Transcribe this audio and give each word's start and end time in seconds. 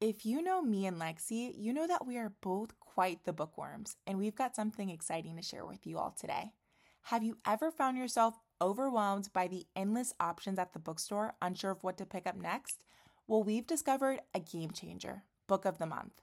If 0.00 0.26
you 0.26 0.42
know 0.42 0.60
me 0.60 0.86
and 0.86 1.00
Lexi, 1.00 1.54
you 1.56 1.72
know 1.72 1.86
that 1.86 2.06
we 2.06 2.18
are 2.18 2.32
both 2.40 2.78
quite 2.80 3.24
the 3.24 3.32
bookworms, 3.32 3.96
and 4.06 4.18
we've 4.18 4.34
got 4.34 4.56
something 4.56 4.90
exciting 4.90 5.36
to 5.36 5.42
share 5.42 5.64
with 5.64 5.86
you 5.86 5.98
all 5.98 6.10
today. 6.10 6.52
Have 7.02 7.22
you 7.22 7.38
ever 7.46 7.70
found 7.70 7.96
yourself 7.96 8.34
overwhelmed 8.60 9.32
by 9.32 9.46
the 9.46 9.66
endless 9.76 10.12
options 10.18 10.58
at 10.58 10.72
the 10.72 10.78
bookstore, 10.78 11.34
unsure 11.40 11.70
of 11.70 11.84
what 11.84 11.96
to 11.98 12.06
pick 12.06 12.26
up 12.26 12.36
next? 12.36 12.82
Well, 13.26 13.42
we've 13.42 13.66
discovered 13.66 14.20
a 14.34 14.40
game 14.40 14.72
changer 14.72 15.22
book 15.46 15.64
of 15.64 15.78
the 15.78 15.86
month. 15.86 16.20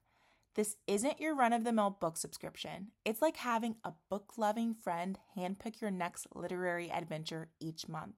This 0.56 0.76
isn't 0.86 1.22
your 1.22 1.34
run 1.34 1.54
of 1.54 1.64
the 1.64 1.72
mill 1.72 1.92
book 1.92 2.18
subscription. 2.18 2.88
It's 3.06 3.22
like 3.22 3.38
having 3.38 3.78
a 3.86 3.94
book 4.10 4.34
loving 4.38 4.74
friend 4.74 5.18
handpick 5.38 5.80
your 5.80 5.92
next 5.92 6.28
literary 6.36 6.92
adventure 6.92 7.50
each 7.60 7.88
month. 7.88 8.16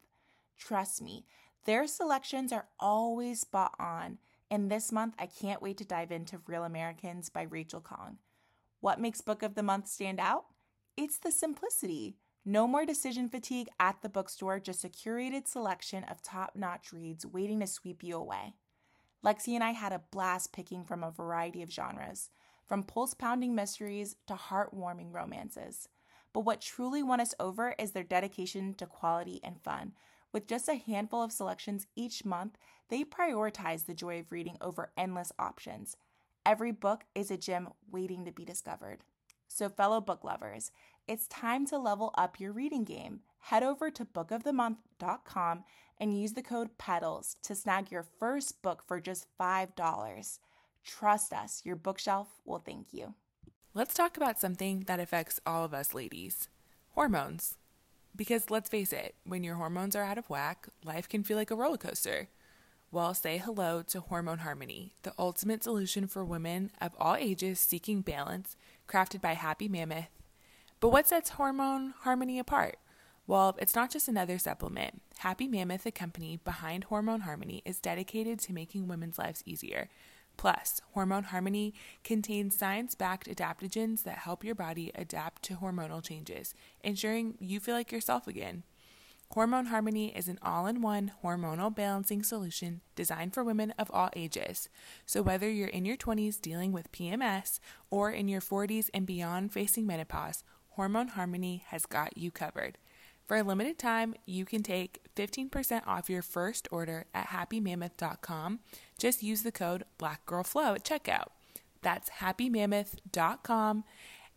Trust 0.58 1.02
me, 1.02 1.26
their 1.66 1.86
selections 1.86 2.52
are 2.52 2.68
always 2.80 3.42
spot 3.42 3.76
on 3.80 4.18
and 4.54 4.70
this 4.70 4.92
month, 4.92 5.16
I 5.18 5.26
can't 5.26 5.64
wait 5.64 5.78
to 5.78 5.84
dive 5.84 6.12
into 6.12 6.40
Real 6.46 6.64
Americans 6.64 7.28
by 7.28 7.42
Rachel 7.42 7.82
Khong. 7.82 8.18
What 8.82 9.02
makes 9.02 9.20
Book 9.20 9.42
of 9.42 9.56
the 9.56 9.64
Month 9.64 9.88
stand 9.88 10.20
out? 10.20 10.46
It's 10.96 11.18
the 11.18 11.32
simplicity. 11.32 12.18
No 12.46 12.68
more 12.68 12.86
decision 12.86 13.30
fatigue 13.30 13.70
at 13.80 14.04
the 14.04 14.10
bookstore, 14.10 14.60
just 14.60 14.86
a 14.86 14.90
curated 14.90 15.48
selection 15.48 16.04
of 16.04 16.22
top 16.22 16.52
notch 16.54 16.94
reads 16.94 17.26
waiting 17.26 17.62
to 17.62 17.66
sweep 17.66 18.04
you 18.04 18.16
away. 18.16 18.54
Lexi 19.26 19.56
and 19.56 19.64
I 19.64 19.72
had 19.72 19.92
a 19.92 20.04
blast 20.12 20.54
picking 20.54 20.86
from 20.86 21.04
a 21.04 21.10
variety 21.10 21.64
of 21.64 21.72
genres, 21.72 22.30
from 22.68 22.84
pulse 22.84 23.16
pounding 23.16 23.56
mysteries 23.56 24.18
to 24.28 24.36
heartwarming 24.36 25.12
romances. 25.12 25.90
But 26.32 26.42
what 26.42 26.62
truly 26.62 27.02
won 27.02 27.20
us 27.20 27.34
over 27.40 27.74
is 27.80 27.94
their 27.94 28.04
dedication 28.04 28.76
to 28.76 28.86
quality 28.86 29.40
and 29.44 29.60
fun, 29.64 29.94
with 30.34 30.48
just 30.48 30.68
a 30.68 30.76
handful 30.76 31.22
of 31.22 31.32
selections 31.32 31.88
each 31.96 32.26
month, 32.26 32.58
they 32.90 33.04
prioritize 33.04 33.86
the 33.86 33.94
joy 33.94 34.20
of 34.20 34.32
reading 34.32 34.58
over 34.60 34.92
endless 34.98 35.32
options. 35.40 35.96
Every 36.46 36.72
book 36.72 37.06
is 37.16 37.32
a 37.32 37.38
gem 37.38 37.70
waiting 37.92 38.26
to 38.26 38.32
be 38.32 38.44
discovered. 38.44 39.00
So, 39.48 39.70
fellow 39.70 40.02
book 40.02 40.24
lovers, 40.24 40.72
it's 41.08 41.28
time 41.28 41.66
to 41.68 41.78
level 41.78 42.12
up 42.18 42.40
your 42.40 42.52
reading 42.52 42.84
game. 42.84 43.22
Head 43.40 43.62
over 43.62 43.92
to 43.92 44.06
bookofthemonth.com 44.06 45.64
and 46.00 46.20
use 46.20 46.34
the 46.34 46.42
code 46.42 46.78
PEDALS 46.78 47.38
to 47.44 47.56
snag 47.56 47.92
your 47.92 48.04
first 48.04 48.62
book 48.62 48.84
for 48.86 49.00
just 49.00 49.28
$5. 49.40 50.40
Trust 50.84 51.34
us, 51.34 51.62
your 51.64 51.76
bookshelf 51.76 52.28
will 52.46 52.60
thank 52.60 52.94
you. 52.94 53.14
Let's 53.74 53.94
talk 53.94 54.18
about 54.18 54.40
something 54.40 54.82
that 54.88 55.00
affects 55.00 55.40
all 55.46 55.64
of 55.64 55.74
us 55.74 55.94
ladies 55.94 56.50
hormones. 56.94 57.58
Because 58.16 58.52
let's 58.52 58.70
face 58.70 58.94
it, 58.94 59.16
when 59.26 59.44
your 59.44 59.56
hormones 59.56 59.96
are 59.96 60.04
out 60.04 60.18
of 60.18 60.30
whack, 60.30 60.68
life 60.84 61.10
can 61.10 61.24
feel 61.24 61.38
like 61.38 61.50
a 61.50 61.56
roller 61.56 61.78
coaster. 61.78 62.30
Well, 62.92 63.16
say 63.16 63.40
hello 63.40 63.82
to 63.88 64.02
Hormone 64.02 64.40
Harmony, 64.40 64.94
the 65.02 65.14
ultimate 65.18 65.64
solution 65.64 66.06
for 66.06 66.24
women 66.24 66.70
of 66.80 66.96
all 67.00 67.16
ages 67.16 67.60
seeking 67.60 68.02
balance, 68.02 68.56
crafted 68.88 69.20
by 69.20 69.34
Happy 69.34 69.68
Mammoth. 69.68 70.10
But 70.80 70.90
what 70.90 71.08
sets 71.08 71.32
Hormone 71.32 71.96
Harmony 72.02 72.38
apart? 72.38 72.78
Well, 73.26 73.56
it's 73.58 73.74
not 73.74 73.90
just 73.90 74.08
another 74.08 74.38
supplement. 74.38 75.02
Happy 75.20 75.48
Mammoth, 75.48 75.86
the 75.86 75.92
company 75.92 76.40
behind 76.44 76.84
Hormone 76.84 77.22
Harmony, 77.22 77.64
is 77.66 77.80
dedicated 77.80 78.38
to 78.42 78.54
making 78.54 78.88
women's 78.88 79.18
lives 79.18 79.42
easier 79.46 79.90
Plus, 80.38 80.82
Hormone 80.94 81.26
Harmony 81.26 81.74
contains 82.04 82.58
science 82.58 82.96
backed 82.96 83.28
adaptogens 83.28 84.04
that 84.04 84.20
help 84.20 84.44
your 84.44 84.56
body 84.56 84.92
adapt 84.96 85.44
to 85.44 85.56
hormonal 85.56 86.04
changes, 86.04 86.54
ensuring 86.84 87.36
you 87.40 87.60
feel 87.60 87.76
like 87.76 87.92
yourself 87.92 88.28
again. 88.28 88.64
Hormone 89.34 89.68
Harmony 89.68 90.16
is 90.16 90.28
an 90.28 90.38
all 90.44 90.68
in 90.68 90.82
one 90.82 91.12
hormonal 91.24 91.74
balancing 91.74 92.22
solution 92.22 92.82
designed 92.96 93.34
for 93.34 93.44
women 93.44 93.74
of 93.80 93.90
all 93.92 94.12
ages. 94.16 94.70
So, 95.08 95.24
whether 95.24 95.50
you're 95.50 95.70
in 95.70 95.86
your 95.86 95.98
20s 95.98 96.40
dealing 96.40 96.72
with 96.72 96.92
PMS 96.92 97.60
or 97.90 98.12
in 98.12 98.28
your 98.28 98.42
40s 98.42 98.92
and 98.94 99.08
beyond 99.08 99.52
facing 99.52 99.88
menopause, 99.88 100.44
Hormone 100.76 101.10
Harmony 101.10 101.64
has 101.68 101.88
got 101.88 102.16
you 102.16 102.30
covered. 102.30 102.78
For 103.26 103.38
a 103.38 103.44
limited 103.44 103.80
time, 103.80 104.16
you 104.26 104.44
can 104.44 104.64
take 104.64 105.00
15% 105.16 105.88
off 105.88 106.10
your 106.10 106.22
first 106.22 106.68
order 106.72 107.06
at 107.14 107.28
happymammoth.com. 107.28 108.60
Just 109.00 109.24
use 109.24 109.44
the 109.44 109.52
code 109.52 109.86
BlackGirlFlow 109.98 110.76
at 110.76 110.84
checkout. 110.84 111.28
That's 111.82 112.10
happymammoth.com 112.10 113.86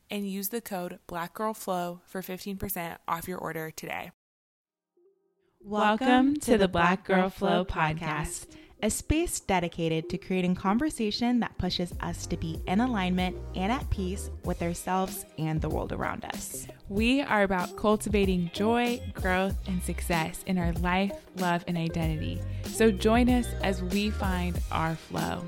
and 0.09 0.31
use 0.31 0.51
the 0.51 0.61
code 0.61 1.01
BlackGirlFlow 1.09 2.01
for 2.07 2.23
15% 2.23 2.97
off 3.09 3.27
your 3.27 3.39
order 3.39 3.73
today. 3.73 4.13
Welcome 5.61 6.37
to 6.37 6.57
the 6.57 6.69
Black 6.69 7.05
Girl 7.05 7.29
Flow 7.29 7.65
podcast 7.65 8.47
a 8.83 8.91
space 8.91 9.41
dedicated 9.41 10.09
to 10.11 10.19
creating 10.19 10.55
conversation 10.55 11.41
that 11.41 11.57
pushes 11.57 11.95
us 12.01 12.27
to 12.27 12.37
be 12.37 12.61
in 12.67 12.81
alignment 12.81 13.35
and 13.55 13.73
at 13.73 13.89
peace 13.91 14.31
with 14.45 14.61
ourselves 14.63 15.25
and 15.39 15.61
the 15.61 15.69
world 15.69 15.93
around 15.93 16.25
us. 16.27 16.67
We 16.89 17.23
are 17.23 17.43
about 17.43 17.77
cultivating 17.77 18.51
joy, 18.53 19.01
growth, 19.15 19.57
and 19.67 19.83
success 19.83 20.43
in 20.47 20.59
our 20.59 20.73
life, 20.75 21.13
love, 21.37 21.65
and 21.67 21.79
identity. 21.79 22.41
So 22.65 22.91
join 22.91 23.31
us 23.31 23.47
as 23.63 23.83
we 23.83 24.11
find 24.11 24.59
our 24.71 24.95
flow. 24.95 25.43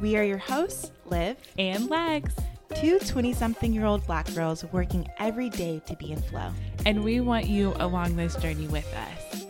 We 0.00 0.16
are 0.16 0.24
your 0.24 0.38
hosts, 0.38 0.90
Liv 1.04 1.36
and 1.58 1.90
Legs. 1.90 2.34
Two 2.76 2.98
20 3.00 3.34
something 3.34 3.72
year 3.72 3.84
old 3.84 4.06
black 4.06 4.32
girls 4.32 4.64
working 4.72 5.06
every 5.18 5.50
day 5.50 5.82
to 5.86 5.96
be 5.96 6.12
in 6.12 6.22
flow. 6.22 6.50
And 6.86 7.04
we 7.04 7.20
want 7.20 7.46
you 7.46 7.74
along 7.78 8.16
this 8.16 8.36
journey 8.36 8.68
with 8.68 8.86
us. 8.94 9.49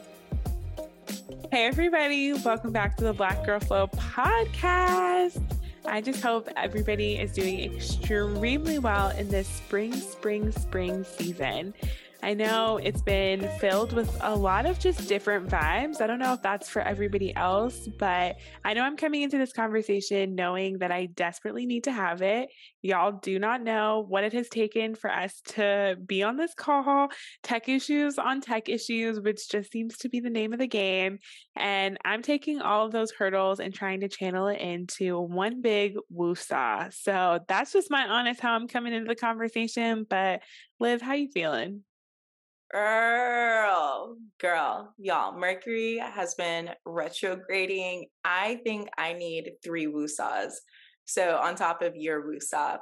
Hey, 1.50 1.66
everybody, 1.66 2.32
welcome 2.32 2.70
back 2.70 2.96
to 2.98 3.02
the 3.02 3.12
Black 3.12 3.44
Girl 3.44 3.58
Flow 3.58 3.88
podcast. 3.88 5.42
I 5.84 6.00
just 6.00 6.22
hope 6.22 6.48
everybody 6.56 7.16
is 7.16 7.32
doing 7.32 7.74
extremely 7.74 8.78
well 8.78 9.10
in 9.10 9.26
this 9.30 9.48
spring, 9.48 9.92
spring, 9.92 10.52
spring 10.52 11.02
season. 11.02 11.74
I 12.22 12.34
know 12.34 12.76
it's 12.82 13.00
been 13.00 13.48
filled 13.58 13.94
with 13.94 14.14
a 14.20 14.34
lot 14.34 14.66
of 14.66 14.78
just 14.78 15.08
different 15.08 15.48
vibes. 15.48 16.02
I 16.02 16.06
don't 16.06 16.18
know 16.18 16.34
if 16.34 16.42
that's 16.42 16.68
for 16.68 16.82
everybody 16.82 17.34
else, 17.34 17.88
but 17.98 18.36
I 18.62 18.74
know 18.74 18.82
I'm 18.82 18.98
coming 18.98 19.22
into 19.22 19.38
this 19.38 19.54
conversation 19.54 20.34
knowing 20.34 20.78
that 20.78 20.92
I 20.92 21.06
desperately 21.06 21.64
need 21.64 21.84
to 21.84 21.92
have 21.92 22.20
it. 22.20 22.50
Y'all 22.82 23.12
do 23.12 23.38
not 23.38 23.62
know 23.62 24.04
what 24.06 24.24
it 24.24 24.34
has 24.34 24.50
taken 24.50 24.94
for 24.94 25.10
us 25.10 25.40
to 25.48 25.96
be 26.04 26.22
on 26.22 26.36
this 26.36 26.52
call, 26.52 27.08
tech 27.42 27.70
issues 27.70 28.18
on 28.18 28.42
tech 28.42 28.68
issues, 28.68 29.18
which 29.18 29.48
just 29.48 29.72
seems 29.72 29.96
to 29.98 30.10
be 30.10 30.20
the 30.20 30.30
name 30.30 30.52
of 30.52 30.58
the 30.58 30.66
game. 30.66 31.18
And 31.56 31.96
I'm 32.04 32.20
taking 32.20 32.60
all 32.60 32.84
of 32.84 32.92
those 32.92 33.12
hurdles 33.12 33.60
and 33.60 33.72
trying 33.72 34.00
to 34.00 34.08
channel 34.08 34.48
it 34.48 34.60
into 34.60 35.18
one 35.18 35.62
big 35.62 35.96
woosah. 36.14 36.92
So 36.92 37.40
that's 37.48 37.72
just 37.72 37.90
my 37.90 38.06
honest 38.06 38.40
how 38.40 38.52
I'm 38.52 38.68
coming 38.68 38.92
into 38.92 39.08
the 39.08 39.16
conversation. 39.16 40.06
But 40.08 40.42
Liv, 40.78 41.00
how 41.00 41.14
you 41.14 41.28
feeling? 41.32 41.82
Girl, 42.72 44.16
girl, 44.40 44.94
y'all, 44.96 45.36
Mercury 45.36 45.98
has 45.98 46.36
been 46.36 46.70
retrograding. 46.86 48.06
I 48.24 48.60
think 48.64 48.88
I 48.96 49.12
need 49.12 49.54
three 49.64 49.86
woosahs. 49.86 50.52
So 51.04 51.36
on 51.38 51.56
top 51.56 51.82
of 51.82 51.96
your 51.96 52.22
woosah, 52.22 52.78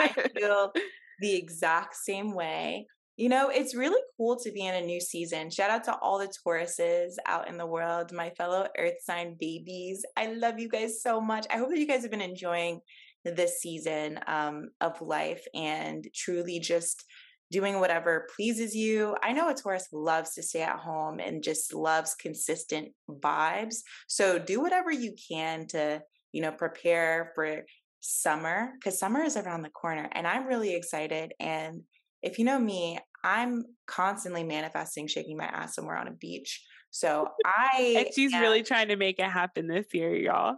I 0.00 0.08
feel 0.34 0.72
the 1.20 1.36
exact 1.36 1.96
same 1.96 2.34
way. 2.34 2.86
You 3.18 3.28
know, 3.28 3.50
it's 3.50 3.74
really 3.74 4.00
cool 4.16 4.38
to 4.38 4.50
be 4.50 4.64
in 4.64 4.74
a 4.74 4.86
new 4.86 5.02
season. 5.02 5.50
Shout 5.50 5.68
out 5.68 5.84
to 5.84 5.96
all 5.98 6.18
the 6.18 6.32
Tauruses 6.46 7.16
out 7.26 7.46
in 7.46 7.58
the 7.58 7.66
world, 7.66 8.12
my 8.12 8.30
fellow 8.30 8.68
earth 8.78 9.02
sign 9.02 9.36
babies. 9.38 10.02
I 10.16 10.32
love 10.32 10.58
you 10.58 10.70
guys 10.70 11.02
so 11.02 11.20
much. 11.20 11.46
I 11.50 11.58
hope 11.58 11.68
that 11.68 11.78
you 11.78 11.86
guys 11.86 12.00
have 12.00 12.10
been 12.10 12.22
enjoying 12.22 12.80
this 13.26 13.60
season 13.60 14.18
um, 14.26 14.70
of 14.80 14.98
life 15.02 15.44
and 15.54 16.08
truly 16.14 16.58
just 16.58 17.04
doing 17.50 17.80
whatever 17.80 18.28
pleases 18.36 18.74
you. 18.74 19.16
I 19.22 19.32
know 19.32 19.48
a 19.48 19.54
Taurus 19.54 19.88
loves 19.92 20.34
to 20.34 20.42
stay 20.42 20.62
at 20.62 20.78
home 20.78 21.18
and 21.18 21.42
just 21.42 21.74
loves 21.74 22.14
consistent 22.14 22.90
vibes. 23.08 23.76
So 24.06 24.38
do 24.38 24.60
whatever 24.60 24.90
you 24.90 25.14
can 25.30 25.66
to, 25.68 26.02
you 26.32 26.42
know, 26.42 26.52
prepare 26.52 27.32
for 27.34 27.64
summer 28.00 28.72
because 28.78 28.98
summer 28.98 29.22
is 29.22 29.36
around 29.36 29.62
the 29.62 29.70
corner 29.70 30.08
and 30.12 30.26
I'm 30.26 30.46
really 30.46 30.74
excited. 30.74 31.32
And 31.40 31.82
if 32.22 32.38
you 32.38 32.44
know 32.44 32.58
me, 32.58 32.98
I'm 33.24 33.64
constantly 33.86 34.44
manifesting, 34.44 35.06
shaking 35.06 35.36
my 35.36 35.44
ass 35.44 35.74
somewhere 35.74 35.96
on 35.96 36.08
a 36.08 36.12
beach. 36.12 36.64
So 36.90 37.28
I 37.44 37.96
and 37.98 38.14
she's 38.14 38.32
am, 38.32 38.42
really 38.42 38.62
trying 38.62 38.88
to 38.88 38.96
make 38.96 39.18
it 39.18 39.28
happen 39.28 39.66
this 39.66 39.86
year, 39.92 40.14
y'all. 40.14 40.56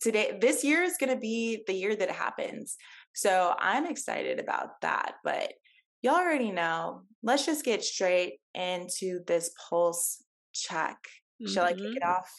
Today, 0.00 0.38
this 0.40 0.62
year 0.62 0.82
is 0.82 0.96
going 0.98 1.12
to 1.12 1.20
be 1.20 1.64
the 1.66 1.74
year 1.74 1.94
that 1.94 2.08
it 2.08 2.14
happens. 2.14 2.76
So 3.14 3.54
I'm 3.58 3.86
excited 3.86 4.38
about 4.38 4.80
that. 4.82 5.14
But 5.24 5.52
y'all 6.02 6.16
already 6.16 6.52
know. 6.52 7.02
Let's 7.22 7.46
just 7.46 7.64
get 7.64 7.84
straight 7.84 8.34
into 8.54 9.20
this 9.26 9.52
pulse 9.68 10.22
check. 10.52 10.96
Mm-hmm. 11.40 11.52
Shall 11.52 11.64
I 11.64 11.72
kick 11.72 11.80
it 11.80 12.02
mm-hmm. 12.02 12.10
off? 12.10 12.30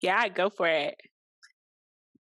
Yeah, 0.00 0.28
go 0.28 0.50
for 0.50 0.68
it. 0.68 0.94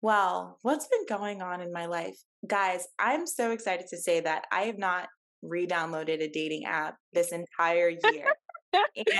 Well, 0.02 0.58
what's 0.62 0.88
been 0.88 1.06
going 1.08 1.42
on 1.42 1.60
in 1.60 1.72
my 1.72 1.86
life? 1.86 2.16
Guys, 2.46 2.86
I'm 2.98 3.26
so 3.26 3.50
excited 3.50 3.86
to 3.88 3.96
say 3.96 4.20
that 4.20 4.44
I 4.52 4.62
have 4.62 4.78
not 4.78 5.08
re 5.42 5.66
downloaded 5.66 6.22
a 6.22 6.28
dating 6.28 6.64
app 6.64 6.96
this 7.12 7.32
entire 7.32 7.90
year. 7.90 8.26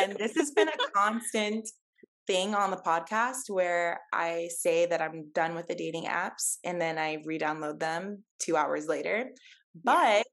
and 0.00 0.16
this 0.16 0.36
has 0.36 0.50
been 0.52 0.68
a 0.68 0.90
constant 0.94 1.68
thing 2.26 2.54
on 2.54 2.70
the 2.70 2.76
podcast 2.76 3.48
where 3.48 4.00
I 4.12 4.48
say 4.56 4.86
that 4.86 5.00
I'm 5.00 5.30
done 5.32 5.54
with 5.54 5.68
the 5.68 5.74
dating 5.74 6.04
apps 6.04 6.56
and 6.64 6.80
then 6.80 6.98
I 6.98 7.22
re-download 7.24 7.78
them 7.78 8.24
2 8.40 8.56
hours 8.56 8.88
later. 8.88 9.30
But 9.84 10.26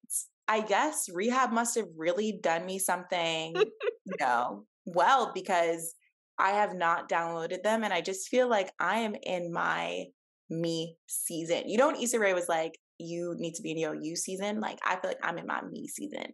I 0.48 0.62
guess 0.62 1.10
rehab 1.14 1.52
must 1.52 1.76
have 1.76 1.88
really 1.96 2.40
done 2.42 2.66
me 2.66 2.80
something, 2.80 3.56
you 4.06 4.16
know, 4.20 4.66
well 4.86 5.32
because 5.34 5.96
I 6.38 6.52
have 6.52 6.74
not 6.76 7.10
downloaded 7.10 7.64
them 7.64 7.84
and 7.84 7.94
I 7.94 8.02
just 8.02 8.28
feel 8.28 8.50
like 8.50 8.72
I 8.80 9.00
am 9.00 9.16
in 9.24 9.54
my 9.54 10.06
me 10.50 10.98
season. 11.08 11.70
You 11.70 11.78
know 11.78 11.88
when 11.88 12.02
Issa 12.02 12.20
Rae 12.20 12.34
was 12.34 12.50
like, 12.50 12.78
you 12.98 13.36
need 13.38 13.56
to 13.56 13.62
be 13.62 13.72
in 13.72 13.78
your 13.78 13.96
you 13.96 14.16
season? 14.16 14.60
Like 14.60 14.80
I 14.86 14.96
feel 14.96 15.10
like 15.10 15.20
I'm 15.24 15.38
in 15.38 15.48
my 15.48 15.62
me 15.62 15.88
season. 15.88 16.26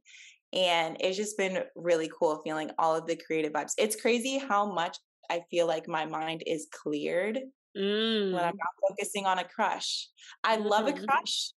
And 0.52 0.98
it's 1.00 1.18
just 1.18 1.38
been 1.38 1.64
really 1.76 2.10
cool 2.18 2.42
feeling 2.44 2.72
all 2.80 2.96
of 2.96 3.06
the 3.06 3.16
creative 3.16 3.54
vibes. 3.54 3.74
It's 3.78 4.00
crazy 4.00 4.40
how 4.40 4.72
much 4.72 4.98
I 5.30 5.42
feel 5.52 5.68
like 5.68 5.88
my 5.88 6.06
mind 6.06 6.44
is 6.48 6.68
cleared 6.72 7.40
mm. 7.78 8.34
when 8.34 8.44
I'm 8.44 8.54
mm. 8.54 8.58
not 8.58 8.90
focusing 8.90 9.26
on 9.26 9.40
a 9.40 9.44
crush. 9.44 10.08
I 10.44 10.56
love 10.56 10.88
a 10.88 10.94
mm-hmm. 10.94 11.06
crush, 11.06 11.52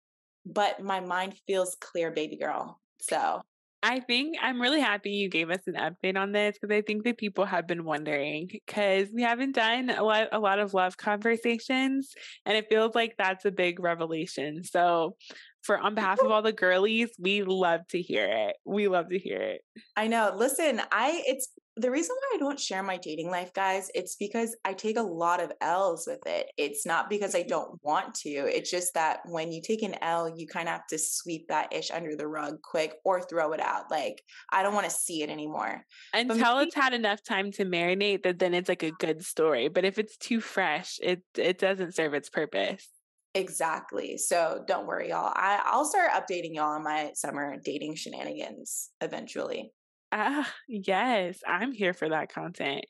but 0.45 0.81
my 0.83 1.01
mind 1.01 1.35
feels 1.47 1.77
clear, 1.81 2.11
baby 2.11 2.37
girl. 2.37 2.81
So 3.01 3.43
I 3.83 4.01
think 4.01 4.37
I'm 4.43 4.61
really 4.61 4.81
happy 4.81 5.11
you 5.11 5.31
gave 5.31 5.49
us 5.49 5.63
an 5.67 5.75
update 5.75 6.17
on 6.17 6.33
this 6.33 6.59
because 6.61 6.75
I 6.75 6.83
think 6.83 7.05
that 7.05 7.17
people 7.17 7.47
have 7.47 7.67
been 7.67 7.85
wondering 7.85 8.49
because 8.51 9.09
we 9.15 9.23
haven't 9.23 9.55
done 9.55 9.89
a 9.89 10.03
lot, 10.03 10.29
a 10.33 10.39
lot 10.39 10.59
of 10.59 10.75
love 10.75 10.99
conversations 10.99 12.13
and 12.45 12.57
it 12.57 12.67
feels 12.69 12.95
like 12.95 13.15
that's 13.17 13.47
a 13.47 13.51
big 13.51 13.81
revelation. 13.81 14.65
So 14.65 15.17
for 15.63 15.79
on 15.79 15.95
behalf 15.95 16.21
of 16.21 16.31
all 16.31 16.43
the 16.43 16.53
girlies, 16.53 17.09
we 17.19 17.43
love 17.43 17.81
to 17.89 18.03
hear 18.03 18.29
it. 18.31 18.57
We 18.67 18.89
love 18.89 19.09
to 19.11 19.19
hear 19.19 19.41
it. 19.41 19.63
I 19.97 20.09
know. 20.09 20.35
Listen, 20.37 20.83
I 20.93 21.23
it's 21.27 21.49
the 21.81 21.91
reason 21.91 22.15
why 22.19 22.37
I 22.37 22.39
don't 22.39 22.61
share 22.61 22.83
my 22.83 22.97
dating 22.97 23.31
life, 23.31 23.53
guys, 23.55 23.91
it's 23.95 24.17
because 24.17 24.57
I 24.65 24.75
take 24.75 24.99
a 24.99 25.03
lot 25.03 25.43
of 25.43 25.53
L's 25.61 26.07
with 26.07 26.27
it. 26.27 26.51
It's 26.57 26.85
not 26.85 27.09
because 27.09 27.35
I 27.35 27.41
mm-hmm. 27.41 27.49
don't 27.49 27.81
want 27.83 28.15
to. 28.17 28.31
It's 28.31 28.71
just 28.71 28.95
that 28.95 29.21
when 29.25 29.51
you 29.51 29.63
take 29.63 29.83
an 29.83 29.97
L, 30.03 30.29
you 30.29 30.47
kind 30.47 30.69
of 30.69 30.73
have 30.73 30.87
to 30.89 30.99
sweep 30.99 31.49
that 31.49 31.73
ish 31.73 31.91
under 31.91 32.17
the 32.17 32.29
rug 32.29 32.61
quick 32.63 32.95
or 33.05 33.23
throw 33.23 33.53
it 33.53 33.61
out. 33.61 33.91
Like, 33.91 34.23
I 34.53 34.63
don't 34.63 34.75
want 34.75 34.89
to 34.89 34.95
see 34.95 35.23
it 35.23 35.31
anymore. 35.31 35.85
Until 36.13 36.57
maybe- 36.57 36.67
it's 36.67 36.75
had 36.75 36.93
enough 36.93 37.23
time 37.23 37.51
to 37.53 37.65
marinate, 37.65 38.23
that 38.25 38.39
then 38.39 38.55
it's 38.55 38.69
like 38.69 38.83
a 38.83 38.93
good 38.93 39.25
story. 39.25 39.69
But 39.69 39.85
if 39.85 39.99
it's 39.99 40.17
too 40.17 40.41
fresh, 40.41 40.99
it 41.03 41.23
it 41.37 41.59
doesn't 41.59 41.95
serve 41.95 42.15
its 42.15 42.29
purpose. 42.29 42.89
Exactly. 43.35 44.19
So 44.19 44.65
don't 44.67 44.87
worry, 44.87 45.11
y'all. 45.11 45.33
I, 45.35 45.63
I'll 45.65 45.85
start 45.85 46.11
updating 46.11 46.55
y'all 46.55 46.73
on 46.73 46.83
my 46.83 47.13
summer 47.15 47.57
dating 47.65 47.95
shenanigans 47.95 48.91
eventually. 49.01 49.73
Ah, 50.13 50.53
yes, 50.69 51.41
I'm 51.47 51.73
here 51.73 51.95
for 51.95 52.09
that 52.09 52.33
content. 52.33 52.85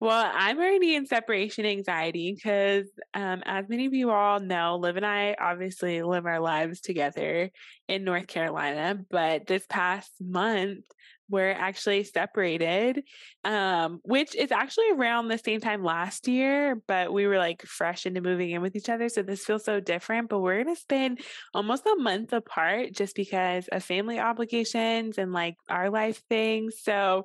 Well, 0.00 0.30
I'm 0.34 0.58
already 0.58 0.96
in 0.96 1.06
separation 1.06 1.66
anxiety 1.66 2.34
because, 2.34 2.86
um, 3.14 3.42
as 3.46 3.68
many 3.68 3.86
of 3.86 3.94
you 3.94 4.10
all 4.10 4.40
know, 4.40 4.76
Liv 4.76 4.96
and 4.96 5.06
I 5.06 5.36
obviously 5.40 6.02
live 6.02 6.26
our 6.26 6.40
lives 6.40 6.80
together 6.80 7.50
in 7.88 8.04
North 8.04 8.26
Carolina. 8.26 8.98
But 9.10 9.46
this 9.46 9.64
past 9.68 10.10
month, 10.20 10.84
we're 11.32 11.50
actually 11.50 12.04
separated, 12.04 13.02
um, 13.42 14.00
which 14.04 14.36
is 14.36 14.52
actually 14.52 14.90
around 14.92 15.28
the 15.28 15.38
same 15.38 15.60
time 15.60 15.82
last 15.82 16.28
year, 16.28 16.80
but 16.86 17.12
we 17.12 17.26
were 17.26 17.38
like 17.38 17.62
fresh 17.62 18.06
into 18.06 18.20
moving 18.20 18.50
in 18.50 18.62
with 18.62 18.76
each 18.76 18.90
other. 18.90 19.08
So 19.08 19.22
this 19.22 19.44
feels 19.44 19.64
so 19.64 19.80
different. 19.80 20.28
But 20.28 20.40
we're 20.40 20.62
going 20.62 20.76
to 20.76 20.80
spend 20.80 21.20
almost 21.54 21.86
a 21.86 21.96
month 21.96 22.32
apart 22.32 22.92
just 22.92 23.16
because 23.16 23.66
of 23.72 23.82
family 23.82 24.20
obligations 24.20 25.18
and 25.18 25.32
like 25.32 25.56
our 25.68 25.90
life 25.90 26.22
things. 26.28 26.76
So 26.82 27.24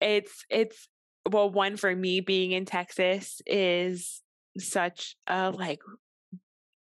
it's, 0.00 0.44
it's, 0.50 0.88
well, 1.30 1.50
one 1.50 1.76
for 1.76 1.94
me 1.94 2.20
being 2.20 2.52
in 2.52 2.64
Texas 2.64 3.42
is 3.46 4.22
such 4.58 5.14
a 5.26 5.50
like 5.50 5.80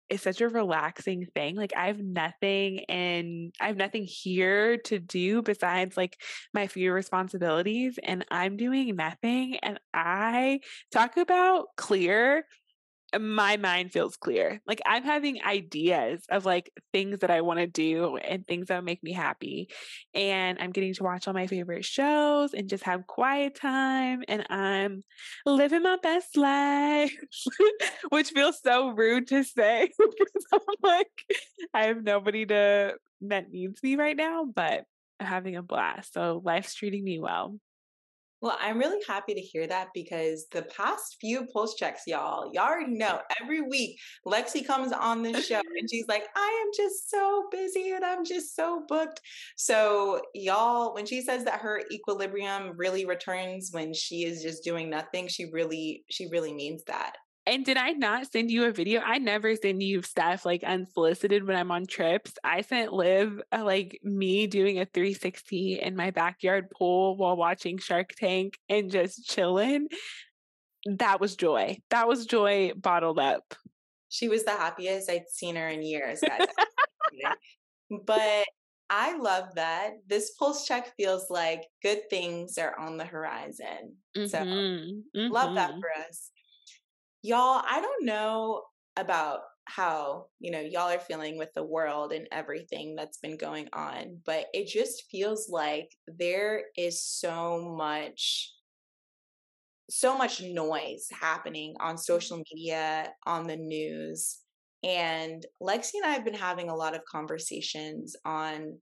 is 0.10 0.22
such 0.22 0.42
a 0.42 0.50
relaxing 0.50 1.26
thing. 1.34 1.56
Like 1.56 1.74
I 1.76 1.88
have 1.88 2.00
nothing 2.00 2.82
and 2.90 3.54
I 3.60 3.68
have 3.68 3.78
nothing 3.78 4.04
here 4.04 4.78
to 4.86 5.00
do 5.00 5.42
besides 5.42 5.98
like 5.98 6.18
my 6.54 6.68
few 6.68 6.92
responsibilities 6.92 7.98
and 8.04 8.26
I'm 8.30 8.58
doing 8.58 8.96
nothing 8.96 9.58
and 9.64 9.80
I 9.94 10.60
talk 10.92 11.18
about 11.18 11.68
clear 11.76 12.46
my 13.20 13.58
mind 13.58 13.92
feels 13.92 14.18
clear. 14.18 14.62
Like 14.68 14.82
I'm 14.86 15.04
having 15.04 15.44
ideas 15.44 16.24
of 16.30 16.46
like 16.46 16.72
things 16.94 17.20
that 17.20 17.32
I 17.32 17.42
want 17.42 17.60
to 17.60 17.68
do 17.68 18.18
and 18.18 18.46
things 18.46 18.68
that 18.68 18.84
make 18.84 19.04
me 19.04 19.14
happy. 19.14 19.70
And 20.14 20.58
I'm 20.60 20.72
getting 20.72 20.94
to 20.94 21.04
watch 21.04 21.28
all 21.28 21.34
my 21.34 21.48
favorite 21.48 21.86
shows 21.86 22.54
and 22.54 22.70
just 22.70 22.84
have 22.84 23.08
quiet 23.08 23.56
time. 23.56 24.24
And 24.28 24.46
I'm 24.50 25.04
living 25.46 25.84
my 25.84 25.98
best 26.02 26.38
life, 26.38 27.14
which 28.10 28.32
feels 28.32 28.60
so 28.62 28.90
rude 28.90 29.28
to 29.28 29.44
say 29.44 29.90
because 29.98 30.46
I'm 30.54 30.60
like, 30.84 31.12
I 31.74 31.86
have 31.86 32.04
nobody 32.04 32.46
to 32.48 32.96
that 33.22 33.52
needs 33.52 33.82
me 33.82 33.96
right 33.96 34.16
now, 34.16 34.46
but 34.46 34.86
I'm 35.20 35.28
having 35.28 35.56
a 35.56 35.64
blast. 35.64 36.14
So 36.14 36.42
life's 36.44 36.76
treating 36.76 37.04
me 37.04 37.20
well. 37.20 37.58
Well, 38.42 38.58
I'm 38.60 38.78
really 38.78 39.02
happy 39.08 39.34
to 39.34 39.42
hear 39.42 39.66
that 39.68 39.88
because 39.94 40.46
the 40.52 40.64
past 40.64 41.18
few 41.20 41.48
pulse 41.48 41.76
checks, 41.76 42.04
y'all, 42.06 42.52
y'all 42.54 42.68
already 42.68 42.92
know 42.92 43.22
every 43.42 43.62
week 43.62 43.98
Lexi 44.26 44.66
comes 44.66 44.92
on 44.92 45.22
this 45.22 45.48
show 45.48 45.62
and 45.80 45.90
she's 45.90 46.08
like, 46.08 46.26
I 46.36 46.64
am 46.66 46.72
just 46.76 47.10
so 47.10 47.48
busy 47.52 47.92
and 47.92 48.04
I'm 48.04 48.26
just 48.26 48.56
so 48.56 48.84
booked. 48.88 49.22
So, 49.56 50.22
y'all, 50.34 50.94
when 50.94 51.06
she 51.06 51.22
says 51.22 51.46
that 51.46 51.62
her 51.62 51.82
equilibrium 51.92 52.74
really 52.78 53.06
returns 53.06 53.70
when 53.72 53.94
she 53.94 54.26
is 54.26 54.44
just 54.44 54.64
doing 54.64 54.90
nothing, 54.90 55.28
she 55.28 55.46
really, 55.52 56.04
she 56.10 56.28
really 56.28 56.54
means 56.54 56.84
that. 56.84 57.16
And 57.48 57.64
did 57.64 57.78
I 57.78 57.92
not 57.92 58.32
send 58.32 58.50
you 58.50 58.66
a 58.66 58.72
video? 58.72 59.02
I 59.02 59.20
never 59.20 59.56
send 59.56 59.84
you 59.84 60.02
stuff 60.02 60.46
like 60.46 60.64
unsolicited 60.64 61.46
when 61.46 61.56
I'm 61.56 61.70
on 61.70 61.86
trips. 61.86 62.34
I 62.44 62.62
sent 62.62 62.92
Liv 62.92 63.40
uh, 63.52 63.64
like 63.64 64.00
me 64.04 64.48
doing 64.48 64.80
a 64.80 64.86
360 64.86 65.80
in 65.80 65.96
my 65.96 66.10
backyard 66.10 66.72
pool 66.72 67.18
while 67.18 67.38
watching 67.38 67.78
Shark 67.78 68.14
Tank 68.18 68.58
and 68.68 68.90
just 68.90 69.30
chilling. 69.30 69.90
That 70.88 71.20
was 71.20 71.36
joy. 71.36 71.78
That 71.92 72.08
was 72.08 72.26
joy 72.26 72.72
bottled 72.76 73.20
up. 73.20 73.54
She 74.10 74.28
was 74.28 74.44
the 74.44 74.52
happiest 74.52 75.10
I'd 75.10 75.30
seen 75.30 75.56
her 75.56 75.68
in 75.68 75.84
years, 75.84 76.22
but 78.06 78.46
I 78.90 79.18
love 79.18 79.56
that. 79.56 79.92
This 80.08 80.32
pulse 80.32 80.66
check 80.66 80.94
feels 80.96 81.30
like 81.30 81.64
good 81.84 82.10
things 82.10 82.58
are 82.58 82.80
on 82.80 82.98
the 82.98 83.06
horizon. 83.06 83.98
Mm-hmm. 84.16 84.28
So 84.28 84.38
mm-hmm. 84.40 85.32
love 85.32 85.56
that 85.56 85.72
mm-hmm. 85.72 85.80
for 85.80 85.90
us. 86.08 86.32
Y'all, 87.26 87.64
I 87.68 87.82
don't 87.82 88.06
know 88.06 88.62
about 88.98 89.40
how, 89.66 90.28
you 90.40 90.52
know, 90.52 90.60
y'all 90.60 90.92
are 90.92 91.00
feeling 91.00 91.40
with 91.40 91.50
the 91.56 91.64
world 91.64 92.12
and 92.12 92.28
everything 92.32 92.96
that's 92.96 93.18
been 93.18 93.36
going 93.36 93.68
on, 93.74 94.20
but 94.28 94.46
it 94.54 94.68
just 94.68 95.06
feels 95.10 95.50
like 95.50 95.90
there 96.08 96.66
is 96.78 97.04
so 97.04 97.74
much 97.76 98.52
so 99.90 100.18
much 100.18 100.42
noise 100.42 101.08
happening 101.12 101.76
on 101.80 101.96
mm. 101.96 102.00
social 102.00 102.42
media, 102.52 103.12
on 103.26 103.48
the 103.48 103.56
news. 103.56 104.40
And 104.84 105.44
Lexi 105.62 105.96
and 105.96 106.06
I 106.06 106.14
have 106.14 106.26
been 106.26 106.34
having 106.34 106.70
a 106.70 106.76
lot 106.76 106.96
of 106.96 107.06
conversations 107.06 108.16
on 108.26 108.78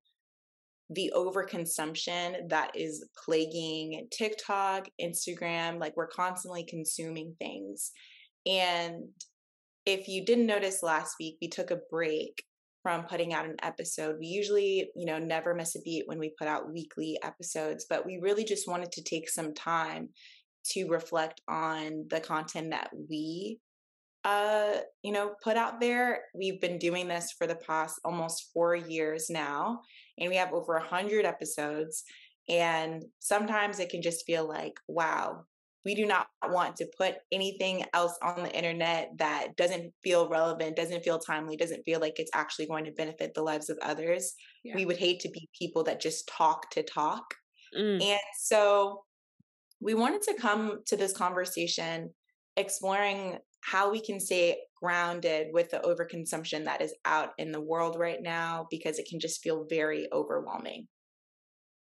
the 0.89 1.13
overconsumption 1.15 2.49
that 2.49 2.71
is 2.75 3.07
plaguing 3.23 4.07
TikTok, 4.11 4.87
Instagram. 5.01 5.79
Like 5.79 5.95
we're 5.95 6.07
constantly 6.07 6.65
consuming 6.65 7.35
things. 7.39 7.91
And 8.45 9.09
if 9.85 10.07
you 10.07 10.25
didn't 10.25 10.45
notice 10.45 10.83
last 10.83 11.15
week, 11.19 11.37
we 11.41 11.49
took 11.49 11.71
a 11.71 11.79
break 11.89 12.43
from 12.81 13.05
putting 13.05 13.33
out 13.33 13.45
an 13.45 13.55
episode. 13.63 14.17
We 14.19 14.27
usually, 14.27 14.91
you 14.95 15.05
know, 15.05 15.17
never 15.17 15.55
miss 15.55 15.75
a 15.75 15.81
beat 15.81 16.07
when 16.07 16.19
we 16.19 16.33
put 16.37 16.47
out 16.47 16.71
weekly 16.71 17.17
episodes, 17.23 17.85
but 17.89 18.05
we 18.05 18.19
really 18.21 18.43
just 18.43 18.67
wanted 18.67 18.91
to 18.93 19.03
take 19.03 19.29
some 19.29 19.53
time 19.53 20.09
to 20.71 20.87
reflect 20.87 21.41
on 21.47 22.05
the 22.09 22.19
content 22.19 22.71
that 22.71 22.89
we 23.09 23.59
uh 24.23 24.75
you 25.01 25.11
know 25.11 25.33
put 25.43 25.57
out 25.57 25.81
there 25.81 26.21
we've 26.33 26.61
been 26.61 26.77
doing 26.77 27.07
this 27.07 27.33
for 27.37 27.45
the 27.45 27.55
past 27.55 27.99
almost 28.05 28.51
4 28.53 28.75
years 28.75 29.29
now 29.29 29.81
and 30.17 30.29
we 30.29 30.37
have 30.37 30.53
over 30.53 30.75
100 30.75 31.25
episodes 31.25 32.03
and 32.47 33.03
sometimes 33.19 33.79
it 33.79 33.89
can 33.89 34.01
just 34.01 34.25
feel 34.25 34.47
like 34.47 34.73
wow 34.87 35.43
we 35.85 35.95
do 35.95 36.05
not 36.05 36.27
want 36.45 36.75
to 36.77 36.87
put 36.97 37.15
anything 37.31 37.85
else 37.93 38.17
on 38.23 38.43
the 38.43 38.55
internet 38.55 39.11
that 39.17 39.55
doesn't 39.57 39.91
feel 40.03 40.29
relevant, 40.29 40.75
doesn't 40.75 41.03
feel 41.03 41.19
timely, 41.19 41.57
doesn't 41.57 41.83
feel 41.83 41.99
like 41.99 42.19
it's 42.19 42.31
actually 42.33 42.67
going 42.67 42.85
to 42.85 42.91
benefit 42.91 43.33
the 43.33 43.41
lives 43.41 43.69
of 43.69 43.77
others. 43.81 44.33
Yeah. 44.63 44.75
We 44.75 44.85
would 44.85 44.97
hate 44.97 45.19
to 45.21 45.29
be 45.29 45.49
people 45.57 45.83
that 45.83 46.01
just 46.01 46.27
talk 46.27 46.69
to 46.71 46.83
talk. 46.83 47.23
Mm. 47.77 48.01
And 48.01 48.19
so 48.39 49.03
we 49.81 49.93
wanted 49.93 50.21
to 50.23 50.35
come 50.39 50.79
to 50.87 50.95
this 50.95 51.11
conversation 51.11 52.11
exploring 52.55 53.39
how 53.61 53.91
we 53.91 54.01
can 54.01 54.19
stay 54.19 54.57
grounded 54.81 55.47
with 55.51 55.69
the 55.71 55.79
overconsumption 55.79 56.65
that 56.65 56.81
is 56.81 56.93
out 57.05 57.29
in 57.37 57.51
the 57.51 57.61
world 57.61 57.97
right 57.97 58.21
now 58.21 58.67
because 58.69 58.99
it 58.99 59.07
can 59.09 59.19
just 59.19 59.41
feel 59.41 59.65
very 59.69 60.07
overwhelming. 60.13 60.87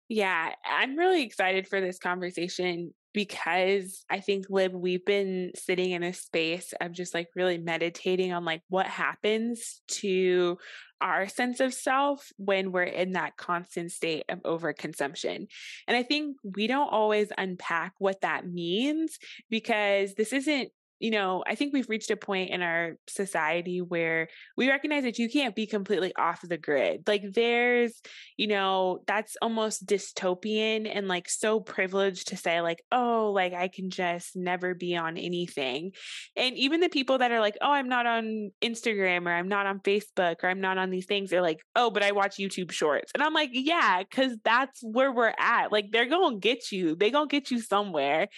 Yeah, 0.08 0.50
I'm 0.68 0.96
really 0.96 1.22
excited 1.22 1.68
for 1.68 1.80
this 1.80 1.98
conversation 1.98 2.92
because 3.12 4.04
I 4.08 4.20
think 4.20 4.46
Liv, 4.48 4.72
we've 4.72 5.04
been 5.04 5.52
sitting 5.54 5.90
in 5.90 6.02
a 6.02 6.12
space 6.12 6.72
of 6.80 6.92
just 6.92 7.14
like 7.14 7.28
really 7.34 7.58
meditating 7.58 8.32
on 8.32 8.44
like 8.44 8.62
what 8.68 8.86
happens 8.86 9.80
to 9.88 10.58
our 11.00 11.28
sense 11.28 11.60
of 11.60 11.72
self 11.72 12.30
when 12.36 12.72
we're 12.72 12.82
in 12.82 13.12
that 13.12 13.36
constant 13.36 13.90
state 13.90 14.24
of 14.28 14.42
overconsumption. 14.42 15.46
And 15.88 15.96
I 15.96 16.02
think 16.02 16.36
we 16.44 16.66
don't 16.66 16.92
always 16.92 17.28
unpack 17.36 17.94
what 17.98 18.20
that 18.20 18.46
means 18.46 19.18
because 19.48 20.14
this 20.14 20.32
isn't 20.32 20.70
you 21.00 21.10
know, 21.10 21.42
I 21.46 21.54
think 21.54 21.72
we've 21.72 21.88
reached 21.88 22.10
a 22.10 22.16
point 22.16 22.50
in 22.50 22.60
our 22.60 22.92
society 23.08 23.80
where 23.80 24.28
we 24.56 24.68
recognize 24.68 25.04
that 25.04 25.18
you 25.18 25.30
can't 25.30 25.56
be 25.56 25.66
completely 25.66 26.12
off 26.14 26.40
the 26.42 26.58
grid. 26.58 27.04
Like 27.06 27.22
there's, 27.32 28.00
you 28.36 28.46
know, 28.46 29.00
that's 29.06 29.34
almost 29.40 29.86
dystopian 29.86 30.90
and 30.94 31.08
like 31.08 31.28
so 31.28 31.58
privileged 31.58 32.28
to 32.28 32.36
say 32.36 32.60
like, 32.60 32.82
oh, 32.92 33.32
like 33.34 33.54
I 33.54 33.68
can 33.68 33.88
just 33.88 34.36
never 34.36 34.74
be 34.74 34.94
on 34.94 35.16
anything. 35.16 35.92
And 36.36 36.54
even 36.56 36.80
the 36.80 36.90
people 36.90 37.18
that 37.18 37.32
are 37.32 37.40
like, 37.40 37.56
oh, 37.62 37.72
I'm 37.72 37.88
not 37.88 38.04
on 38.04 38.50
Instagram 38.62 39.26
or 39.26 39.32
I'm 39.32 39.48
not 39.48 39.64
on 39.64 39.80
Facebook 39.80 40.36
or 40.42 40.50
I'm 40.50 40.60
not 40.60 40.76
on 40.76 40.90
these 40.90 41.06
things, 41.06 41.30
they're 41.30 41.40
like, 41.40 41.60
oh, 41.74 41.90
but 41.90 42.02
I 42.02 42.12
watch 42.12 42.36
YouTube 42.36 42.72
shorts. 42.72 43.10
And 43.14 43.22
I'm 43.22 43.32
like, 43.32 43.50
yeah, 43.52 44.02
cuz 44.10 44.36
that's 44.44 44.80
where 44.82 45.10
we're 45.10 45.34
at. 45.38 45.72
Like 45.72 45.92
they're 45.92 46.04
going 46.10 46.34
to 46.34 46.40
get 46.40 46.70
you. 46.70 46.94
they're 46.94 47.10
going 47.10 47.28
to 47.28 47.34
get 47.34 47.50
you 47.50 47.58
somewhere. 47.58 48.28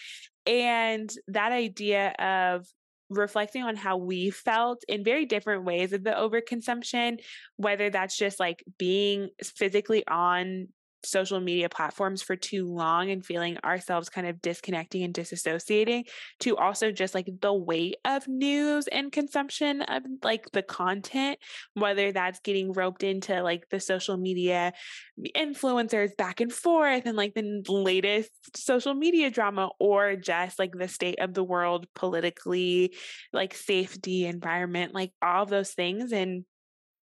And 0.46 1.10
that 1.28 1.52
idea 1.52 2.10
of 2.18 2.66
reflecting 3.10 3.62
on 3.62 3.76
how 3.76 3.96
we 3.96 4.30
felt 4.30 4.82
in 4.88 5.04
very 5.04 5.26
different 5.26 5.64
ways 5.64 5.92
of 5.92 6.02
the 6.02 6.10
overconsumption, 6.10 7.18
whether 7.56 7.90
that's 7.90 8.16
just 8.16 8.40
like 8.40 8.64
being 8.78 9.28
physically 9.42 10.06
on 10.06 10.68
social 11.04 11.40
media 11.40 11.68
platforms 11.68 12.22
for 12.22 12.36
too 12.36 12.66
long 12.66 13.10
and 13.10 13.24
feeling 13.24 13.58
ourselves 13.64 14.08
kind 14.08 14.26
of 14.26 14.40
disconnecting 14.40 15.02
and 15.02 15.14
disassociating 15.14 16.04
to 16.40 16.56
also 16.56 16.90
just 16.90 17.14
like 17.14 17.28
the 17.40 17.52
weight 17.52 17.96
of 18.04 18.26
news 18.28 18.86
and 18.88 19.12
consumption 19.12 19.82
of 19.82 20.02
like 20.22 20.50
the 20.52 20.62
content 20.62 21.38
whether 21.74 22.12
that's 22.12 22.40
getting 22.40 22.72
roped 22.72 23.02
into 23.02 23.42
like 23.42 23.68
the 23.70 23.80
social 23.80 24.16
media 24.16 24.72
influencers 25.36 26.16
back 26.16 26.40
and 26.40 26.52
forth 26.52 27.06
and 27.06 27.16
like 27.16 27.34
the 27.34 27.62
latest 27.68 28.30
social 28.56 28.94
media 28.94 29.30
drama 29.30 29.70
or 29.78 30.16
just 30.16 30.58
like 30.58 30.72
the 30.72 30.88
state 30.88 31.18
of 31.18 31.34
the 31.34 31.44
world 31.44 31.86
politically 31.94 32.94
like 33.32 33.54
safety 33.54 34.26
environment 34.26 34.94
like 34.94 35.12
all 35.22 35.46
those 35.46 35.72
things 35.72 36.12
and 36.12 36.44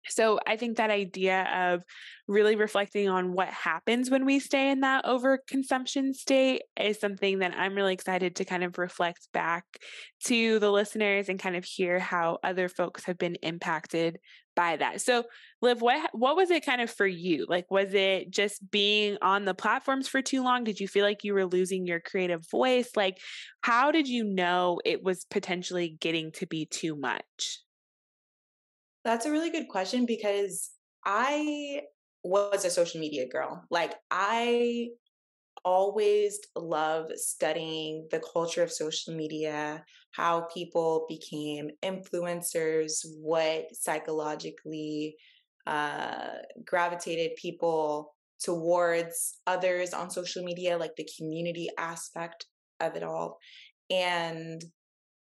so 0.08 0.38
I 0.46 0.56
think 0.56 0.76
that 0.76 0.90
idea 0.90 1.48
of 1.72 1.82
really 2.26 2.56
reflecting 2.56 3.08
on 3.08 3.32
what 3.32 3.48
happens 3.48 4.10
when 4.10 4.24
we 4.24 4.38
stay 4.40 4.70
in 4.70 4.80
that 4.80 5.04
overconsumption 5.04 6.14
state 6.14 6.62
is 6.80 6.98
something 6.98 7.40
that 7.40 7.54
I'm 7.56 7.74
really 7.74 7.92
excited 7.92 8.36
to 8.36 8.44
kind 8.44 8.64
of 8.64 8.78
reflect 8.78 9.28
back 9.32 9.64
to 10.26 10.58
the 10.58 10.70
listeners 10.70 11.28
and 11.28 11.38
kind 11.38 11.56
of 11.56 11.64
hear 11.64 11.98
how 11.98 12.38
other 12.42 12.68
folks 12.68 13.04
have 13.04 13.18
been 13.18 13.36
impacted 13.36 14.18
by 14.56 14.76
that. 14.76 15.00
So, 15.00 15.24
Liv, 15.60 15.82
what 15.82 16.10
what 16.12 16.36
was 16.36 16.50
it 16.50 16.64
kind 16.64 16.80
of 16.80 16.90
for 16.90 17.06
you? 17.06 17.46
Like 17.48 17.70
was 17.70 17.92
it 17.94 18.30
just 18.30 18.70
being 18.70 19.16
on 19.22 19.44
the 19.44 19.54
platforms 19.54 20.08
for 20.08 20.22
too 20.22 20.44
long? 20.44 20.64
Did 20.64 20.80
you 20.80 20.88
feel 20.88 21.04
like 21.04 21.24
you 21.24 21.34
were 21.34 21.46
losing 21.46 21.86
your 21.86 22.00
creative 22.00 22.48
voice? 22.50 22.90
Like 22.96 23.18
how 23.62 23.90
did 23.90 24.08
you 24.08 24.24
know 24.24 24.80
it 24.84 25.02
was 25.02 25.24
potentially 25.30 25.96
getting 26.00 26.32
to 26.32 26.46
be 26.46 26.66
too 26.66 26.96
much? 26.96 27.63
That's 29.04 29.26
a 29.26 29.30
really 29.30 29.50
good 29.50 29.68
question 29.68 30.06
because 30.06 30.70
I 31.04 31.82
was 32.22 32.64
a 32.64 32.70
social 32.70 33.00
media 33.00 33.28
girl. 33.28 33.64
Like 33.70 33.94
I 34.10 34.88
always 35.64 36.40
love 36.56 37.10
studying 37.14 38.08
the 38.10 38.20
culture 38.32 38.62
of 38.62 38.72
social 38.72 39.14
media, 39.14 39.84
how 40.12 40.46
people 40.52 41.06
became 41.08 41.70
influencers, 41.82 43.04
what 43.20 43.66
psychologically 43.72 45.16
uh, 45.66 46.28
gravitated 46.64 47.36
people 47.36 48.14
towards 48.40 49.38
others 49.46 49.94
on 49.94 50.10
social 50.10 50.44
media, 50.44 50.76
like 50.76 50.94
the 50.96 51.08
community 51.16 51.68
aspect 51.78 52.46
of 52.80 52.96
it 52.96 53.02
all. 53.02 53.38
And 53.90 54.62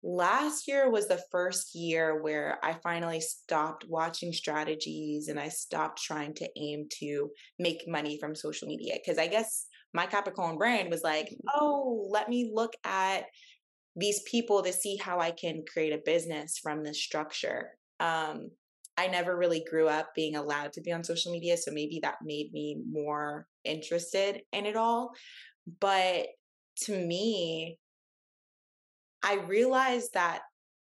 last 0.03 0.67
year 0.67 0.91
was 0.91 1.09
the 1.09 1.23
first 1.31 1.75
year 1.75 2.23
where 2.23 2.59
I 2.63 2.75
finally 2.83 3.21
stopped 3.21 3.85
watching 3.89 4.33
strategies 4.33 5.29
and 5.29 5.39
I 5.39 5.49
stopped 5.49 6.03
trying 6.03 6.35
to 6.35 6.49
aim 6.57 6.87
to 7.01 7.31
make 7.59 7.85
money 7.87 8.19
from 8.19 8.35
social 8.35 8.69
media. 8.69 8.95
Because 8.95 9.19
I 9.19 9.27
guess 9.27 9.67
my 9.93 10.07
Capricorn 10.07 10.57
brain 10.57 10.91
was 10.91 11.03
like, 11.03 11.29
oh, 11.55 12.09
let 12.11 12.29
me 12.29 12.51
look 12.53 12.73
at 12.85 13.25
these 13.97 14.23
people 14.23 14.63
to 14.63 14.73
see 14.73 14.97
how 14.97 15.19
I 15.19 15.33
can 15.33 15.65
create 15.71 15.93
a 15.93 16.03
business 16.05 16.59
from 16.63 16.83
this 16.83 17.03
structure. 17.03 17.71
Um, 17.99 18.51
I 18.97 19.09
never 19.09 19.37
really 19.37 19.65
grew 19.69 19.89
up 19.89 20.11
being 20.15 20.37
allowed 20.37 20.73
to 20.75 20.81
be 20.81 20.93
on 20.93 21.05
social 21.05 21.33
media, 21.33 21.57
so 21.57 21.73
maybe 21.73 22.01
that 22.03 22.17
made 22.23 22.53
me 22.53 22.79
more 22.91 23.47
interested 23.65 24.43
in 24.53 24.67
it 24.67 24.77
all. 24.77 25.11
But 25.81 26.27
to 26.83 27.07
me, 27.07 27.79
I 29.23 29.35
realized 29.35 30.15
that 30.15 30.41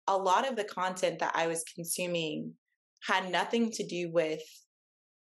a 0.08 0.18
lot 0.18 0.48
of 0.48 0.56
the 0.56 0.64
content 0.64 1.20
that 1.20 1.34
I 1.36 1.48
was 1.48 1.64
consuming 1.76 2.54
had 3.04 3.32
nothing 3.32 3.72
to 3.72 3.86
do 3.86 4.12
with 4.12 4.42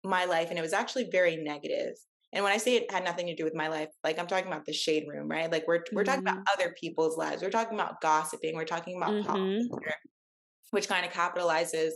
my 0.04 0.24
life 0.24 0.50
and 0.50 0.58
it 0.58 0.62
was 0.62 0.72
actually 0.72 1.08
very 1.10 1.36
negative. 1.36 1.94
And 2.32 2.44
when 2.44 2.52
I 2.52 2.58
say 2.58 2.76
it 2.76 2.90
had 2.90 3.04
nothing 3.04 3.26
to 3.26 3.34
do 3.34 3.44
with 3.44 3.54
my 3.54 3.68
life, 3.68 3.88
like 4.04 4.18
I'm 4.18 4.26
talking 4.26 4.48
about 4.48 4.66
the 4.66 4.72
shade 4.72 5.06
room, 5.08 5.28
right? 5.28 5.50
Like 5.50 5.66
we're 5.66 5.84
we're 5.92 6.02
mm-hmm. 6.02 6.10
talking 6.10 6.22
about 6.22 6.38
mm-hmm. 6.38 6.60
other 6.60 6.74
people's 6.78 7.16
lives. 7.16 7.42
We're 7.42 7.50
talking 7.50 7.78
about 7.78 8.00
gossiping. 8.00 8.54
We're 8.54 8.64
talking 8.64 8.96
about 8.96 9.10
mm-hmm. 9.10 9.26
pop 9.26 9.36
culture, 9.70 9.94
which 10.70 10.88
kind 10.88 11.06
of 11.06 11.12
capitalizes 11.12 11.92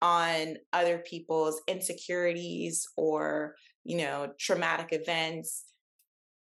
on 0.00 0.56
other 0.72 0.98
people's 0.98 1.60
insecurities 1.68 2.86
or 2.96 3.56
you 3.84 3.98
know 3.98 4.32
traumatic 4.38 4.88
events 4.92 5.64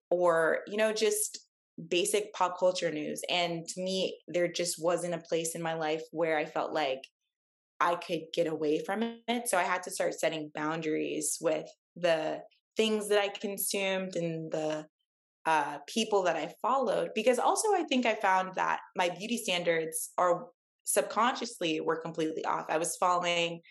or 0.09 0.59
you 0.67 0.77
know 0.77 0.93
just 0.93 1.39
basic 1.87 2.33
pop 2.33 2.59
culture 2.59 2.91
news. 2.91 3.21
And 3.29 3.67
to 3.67 3.81
me, 3.81 4.19
there 4.27 4.47
just 4.47 4.81
wasn't 4.81 5.15
a 5.15 5.19
place 5.19 5.55
in 5.55 5.61
my 5.61 5.73
life 5.73 6.03
where 6.11 6.37
I 6.37 6.45
felt 6.45 6.73
like 6.73 7.01
I 7.79 7.95
could 7.95 8.21
get 8.33 8.47
away 8.47 8.83
from 8.83 9.03
it. 9.27 9.47
So 9.47 9.57
I 9.57 9.63
had 9.63 9.83
to 9.83 9.91
start 9.91 10.13
setting 10.13 10.51
boundaries 10.53 11.37
with 11.41 11.65
the 11.95 12.41
things 12.77 13.09
that 13.09 13.19
I 13.19 13.29
consumed 13.29 14.15
and 14.15 14.51
the 14.51 14.85
uh, 15.45 15.79
people 15.87 16.23
that 16.23 16.35
I 16.35 16.53
followed. 16.61 17.09
Because 17.15 17.39
also, 17.39 17.69
I 17.73 17.83
think 17.89 18.05
I 18.05 18.15
found 18.15 18.55
that 18.55 18.79
my 18.95 19.09
beauty 19.09 19.37
standards 19.37 20.11
are 20.17 20.47
subconsciously 20.83 21.81
were 21.81 22.01
completely 22.01 22.45
off. 22.45 22.65
I 22.69 22.77
was 22.77 22.97
following 22.97 23.61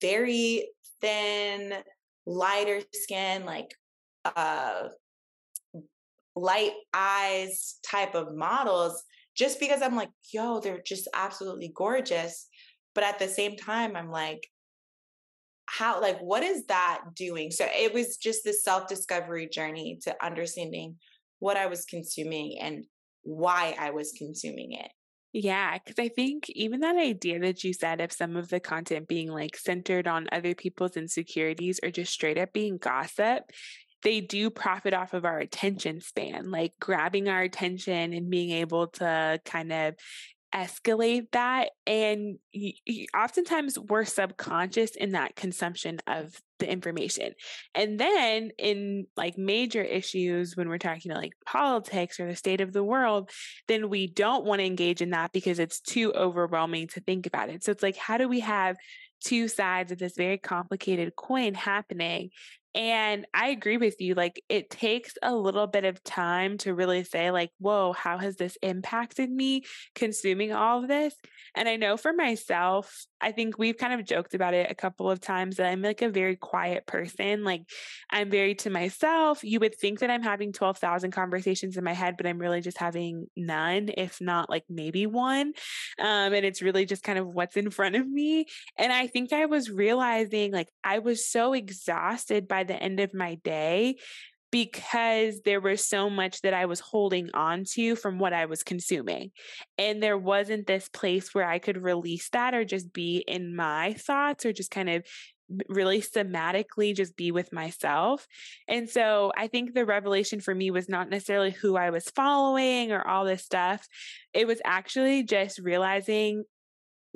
very 0.00 0.70
thin, 1.00 1.74
lighter 2.26 2.82
skin, 2.94 3.44
like 3.44 3.74
uh 4.36 4.88
light 6.40 6.72
eyes 6.94 7.78
type 7.84 8.14
of 8.14 8.34
models 8.34 9.02
just 9.36 9.60
because 9.60 9.82
I'm 9.82 9.96
like, 9.96 10.10
yo, 10.32 10.60
they're 10.60 10.82
just 10.84 11.08
absolutely 11.14 11.72
gorgeous. 11.74 12.48
But 12.94 13.04
at 13.04 13.18
the 13.18 13.28
same 13.28 13.56
time, 13.56 13.94
I'm 13.96 14.10
like, 14.10 14.46
how, 15.66 16.00
like, 16.00 16.18
what 16.18 16.42
is 16.42 16.64
that 16.66 17.00
doing? 17.14 17.50
So 17.50 17.66
it 17.66 17.92
was 17.92 18.16
just 18.16 18.42
this 18.42 18.64
self 18.64 18.88
discovery 18.88 19.48
journey 19.48 19.98
to 20.02 20.16
understanding 20.24 20.96
what 21.38 21.56
I 21.56 21.66
was 21.66 21.84
consuming 21.84 22.58
and 22.60 22.84
why 23.22 23.76
I 23.78 23.90
was 23.90 24.12
consuming 24.16 24.72
it. 24.72 24.90
Yeah, 25.34 25.76
because 25.78 26.02
I 26.02 26.08
think 26.08 26.48
even 26.50 26.80
that 26.80 26.96
idea 26.96 27.38
that 27.40 27.62
you 27.62 27.74
said 27.74 28.00
of 28.00 28.12
some 28.12 28.34
of 28.34 28.48
the 28.48 28.60
content 28.60 29.06
being 29.08 29.30
like 29.30 29.56
centered 29.56 30.08
on 30.08 30.26
other 30.32 30.54
people's 30.54 30.96
insecurities 30.96 31.78
or 31.82 31.90
just 31.90 32.12
straight 32.12 32.38
up 32.38 32.52
being 32.54 32.78
gossip 32.78 33.44
they 34.02 34.20
do 34.20 34.50
profit 34.50 34.94
off 34.94 35.14
of 35.14 35.24
our 35.24 35.38
attention 35.38 36.00
span, 36.00 36.50
like 36.50 36.72
grabbing 36.80 37.28
our 37.28 37.42
attention 37.42 38.12
and 38.12 38.30
being 38.30 38.50
able 38.50 38.88
to 38.88 39.40
kind 39.44 39.72
of 39.72 39.94
escalate 40.54 41.30
that. 41.32 41.70
And 41.86 42.38
oftentimes 43.14 43.78
we're 43.78 44.04
subconscious 44.04 44.92
in 44.96 45.12
that 45.12 45.36
consumption 45.36 45.98
of 46.06 46.40
the 46.58 46.70
information. 46.70 47.34
And 47.74 48.00
then 48.00 48.50
in 48.58 49.06
like 49.16 49.36
major 49.36 49.82
issues, 49.82 50.56
when 50.56 50.68
we're 50.68 50.78
talking 50.78 51.10
about 51.10 51.22
like 51.22 51.34
politics 51.44 52.18
or 52.18 52.26
the 52.26 52.36
state 52.36 52.60
of 52.60 52.72
the 52.72 52.84
world, 52.84 53.30
then 53.68 53.90
we 53.90 54.06
don't 54.06 54.44
want 54.44 54.60
to 54.60 54.66
engage 54.66 55.02
in 55.02 55.10
that 55.10 55.32
because 55.32 55.58
it's 55.58 55.80
too 55.80 56.12
overwhelming 56.14 56.88
to 56.88 57.00
think 57.00 57.26
about 57.26 57.50
it. 57.50 57.62
So 57.62 57.70
it's 57.70 57.82
like, 57.82 57.96
how 57.96 58.16
do 58.16 58.28
we 58.28 58.40
have 58.40 58.76
two 59.22 59.48
sides 59.48 59.92
of 59.92 59.98
this 59.98 60.14
very 60.16 60.38
complicated 60.38 61.14
coin 61.16 61.54
happening 61.54 62.30
And 62.78 63.26
I 63.34 63.48
agree 63.48 63.76
with 63.76 64.00
you. 64.00 64.14
Like, 64.14 64.40
it 64.48 64.70
takes 64.70 65.14
a 65.20 65.34
little 65.34 65.66
bit 65.66 65.84
of 65.84 66.02
time 66.04 66.58
to 66.58 66.72
really 66.72 67.02
say, 67.02 67.32
like, 67.32 67.50
whoa, 67.58 67.92
how 67.92 68.18
has 68.18 68.36
this 68.36 68.56
impacted 68.62 69.28
me 69.28 69.64
consuming 69.96 70.52
all 70.52 70.82
of 70.82 70.88
this? 70.88 71.12
And 71.56 71.68
I 71.68 71.74
know 71.74 71.96
for 71.96 72.12
myself, 72.12 73.04
I 73.20 73.32
think 73.32 73.58
we've 73.58 73.76
kind 73.76 73.94
of 73.98 74.06
joked 74.06 74.34
about 74.34 74.54
it 74.54 74.70
a 74.70 74.76
couple 74.76 75.10
of 75.10 75.20
times 75.20 75.56
that 75.56 75.66
I'm 75.66 75.82
like 75.82 76.02
a 76.02 76.08
very 76.08 76.36
quiet 76.36 76.86
person. 76.86 77.42
Like, 77.42 77.62
I'm 78.10 78.30
very 78.30 78.54
to 78.56 78.70
myself. 78.70 79.42
You 79.42 79.58
would 79.58 79.74
think 79.74 79.98
that 79.98 80.10
I'm 80.10 80.22
having 80.22 80.52
12,000 80.52 81.10
conversations 81.10 81.76
in 81.76 81.82
my 81.82 81.94
head, 81.94 82.14
but 82.16 82.28
I'm 82.28 82.38
really 82.38 82.60
just 82.60 82.78
having 82.78 83.26
none, 83.36 83.88
if 83.96 84.20
not 84.20 84.48
like 84.48 84.64
maybe 84.68 85.06
one. 85.06 85.52
Um, 85.98 86.32
and 86.32 86.46
it's 86.46 86.62
really 86.62 86.86
just 86.86 87.02
kind 87.02 87.18
of 87.18 87.26
what's 87.26 87.56
in 87.56 87.70
front 87.70 87.96
of 87.96 88.08
me. 88.08 88.46
And 88.78 88.92
I 88.92 89.08
think 89.08 89.32
I 89.32 89.46
was 89.46 89.68
realizing 89.68 90.52
like 90.52 90.68
I 90.84 91.00
was 91.00 91.28
so 91.28 91.54
exhausted 91.54 92.46
by 92.46 92.67
the 92.68 92.80
end 92.82 93.00
of 93.00 93.14
my 93.14 93.36
day 93.36 93.96
because 94.50 95.42
there 95.44 95.60
was 95.60 95.86
so 95.86 96.08
much 96.08 96.40
that 96.40 96.54
I 96.54 96.66
was 96.66 96.80
holding 96.80 97.28
on 97.34 97.64
to 97.74 97.96
from 97.96 98.18
what 98.18 98.32
I 98.32 98.46
was 98.46 98.62
consuming. 98.62 99.30
And 99.76 100.02
there 100.02 100.16
wasn't 100.16 100.66
this 100.66 100.88
place 100.88 101.34
where 101.34 101.46
I 101.46 101.58
could 101.58 101.82
release 101.82 102.28
that 102.30 102.54
or 102.54 102.64
just 102.64 102.92
be 102.92 103.24
in 103.26 103.54
my 103.54 103.92
thoughts 103.94 104.46
or 104.46 104.52
just 104.52 104.70
kind 104.70 104.88
of 104.88 105.04
really 105.68 106.00
somatically 106.00 106.94
just 106.94 107.16
be 107.16 107.30
with 107.30 107.52
myself. 107.52 108.26
And 108.66 108.88
so 108.88 109.32
I 109.36 109.48
think 109.48 109.72
the 109.72 109.86
revelation 109.86 110.40
for 110.40 110.54
me 110.54 110.70
was 110.70 110.88
not 110.88 111.08
necessarily 111.08 111.50
who 111.50 111.76
I 111.76 111.90
was 111.90 112.10
following 112.10 112.92
or 112.92 113.06
all 113.06 113.24
this 113.24 113.44
stuff. 113.44 113.86
It 114.34 114.46
was 114.46 114.60
actually 114.64 115.22
just 115.22 115.58
realizing 115.58 116.44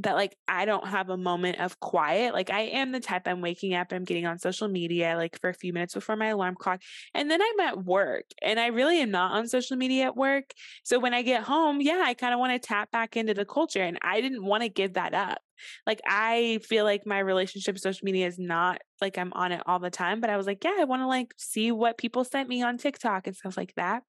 that 0.03 0.15
like 0.15 0.37
I 0.49 0.65
don't 0.65 0.87
have 0.87 1.11
a 1.11 1.17
moment 1.17 1.61
of 1.61 1.79
quiet. 1.81 2.35
Like 2.35 2.51
I 2.51 2.63
am 2.63 2.93
the 2.93 3.01
type 3.01 3.23
I'm 3.27 3.41
waking 3.41 3.75
up, 3.75 3.93
I'm 3.93 4.05
getting 4.05 4.27
on 4.27 4.39
social 4.39 4.69
media 4.69 5.17
like 5.17 5.39
for 5.41 5.51
a 5.51 5.55
few 5.55 5.73
minutes 5.73 5.95
before 5.95 6.17
my 6.17 6.29
alarm 6.29 6.55
clock. 6.55 6.81
And 7.15 7.31
then 7.31 7.41
I'm 7.41 7.61
at 7.61 7.85
work 7.85 8.25
and 8.41 8.59
I 8.59 8.67
really 8.69 9.01
am 9.01 9.11
not 9.11 9.33
on 9.33 9.49
social 9.49 9.77
media 9.77 10.05
at 10.05 10.17
work. 10.17 10.53
So 10.83 10.99
when 10.99 11.15
I 11.15 11.23
get 11.23 11.43
home, 11.43 11.81
yeah, 11.81 12.03
I 12.05 12.15
kind 12.15 12.35
of 12.35 12.41
want 12.41 12.61
to 12.61 12.67
tap 12.67 12.91
back 12.91 13.17
into 13.17 13.35
the 13.35 13.45
culture 13.45 13.83
and 13.83 13.99
I 14.03 14.21
didn't 14.21 14.45
want 14.45 14.63
to 14.63 14.69
give 14.69 14.95
that 14.95 15.15
up. 15.15 15.39
Like 15.87 16.01
I 16.07 16.59
feel 16.65 16.85
like 16.85 17.07
my 17.07 17.21
relationship 17.21 17.75
with 17.75 17.83
social 17.83 18.05
media 18.05 18.27
is 18.27 18.39
not 18.39 18.81
like 19.01 19.19
I'm 19.19 19.33
on 19.35 19.53
it 19.53 19.63
all 19.67 19.79
the 19.79 19.91
time, 19.91 20.21
but 20.21 20.31
I 20.31 20.37
was 20.37 20.47
like, 20.47 20.65
yeah, 20.65 20.77
I 20.79 20.85
want 20.85 21.03
to 21.03 21.07
like 21.07 21.33
see 21.37 21.71
what 21.71 21.99
people 21.99 22.25
sent 22.25 22.49
me 22.49 22.63
on 22.63 22.79
TikTok 22.79 23.27
and 23.27 23.37
stuff 23.37 23.57
like 23.57 23.75
that. 23.77 24.03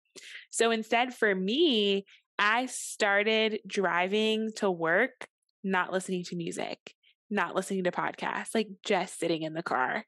So 0.50 0.72
instead 0.72 1.14
for 1.14 1.34
me, 1.34 2.06
I 2.40 2.66
started 2.66 3.60
driving 3.68 4.52
to 4.58 4.72
work 4.72 5.28
not 5.64 5.92
listening 5.92 6.24
to 6.26 6.36
music, 6.36 6.94
not 7.30 7.56
listening 7.56 7.84
to 7.86 7.92
podcasts, 7.92 8.54
like 8.54 8.68
just 8.86 9.20
sitting 9.20 9.44
in 9.44 9.54
the 9.54 9.64
car. 9.64 10.06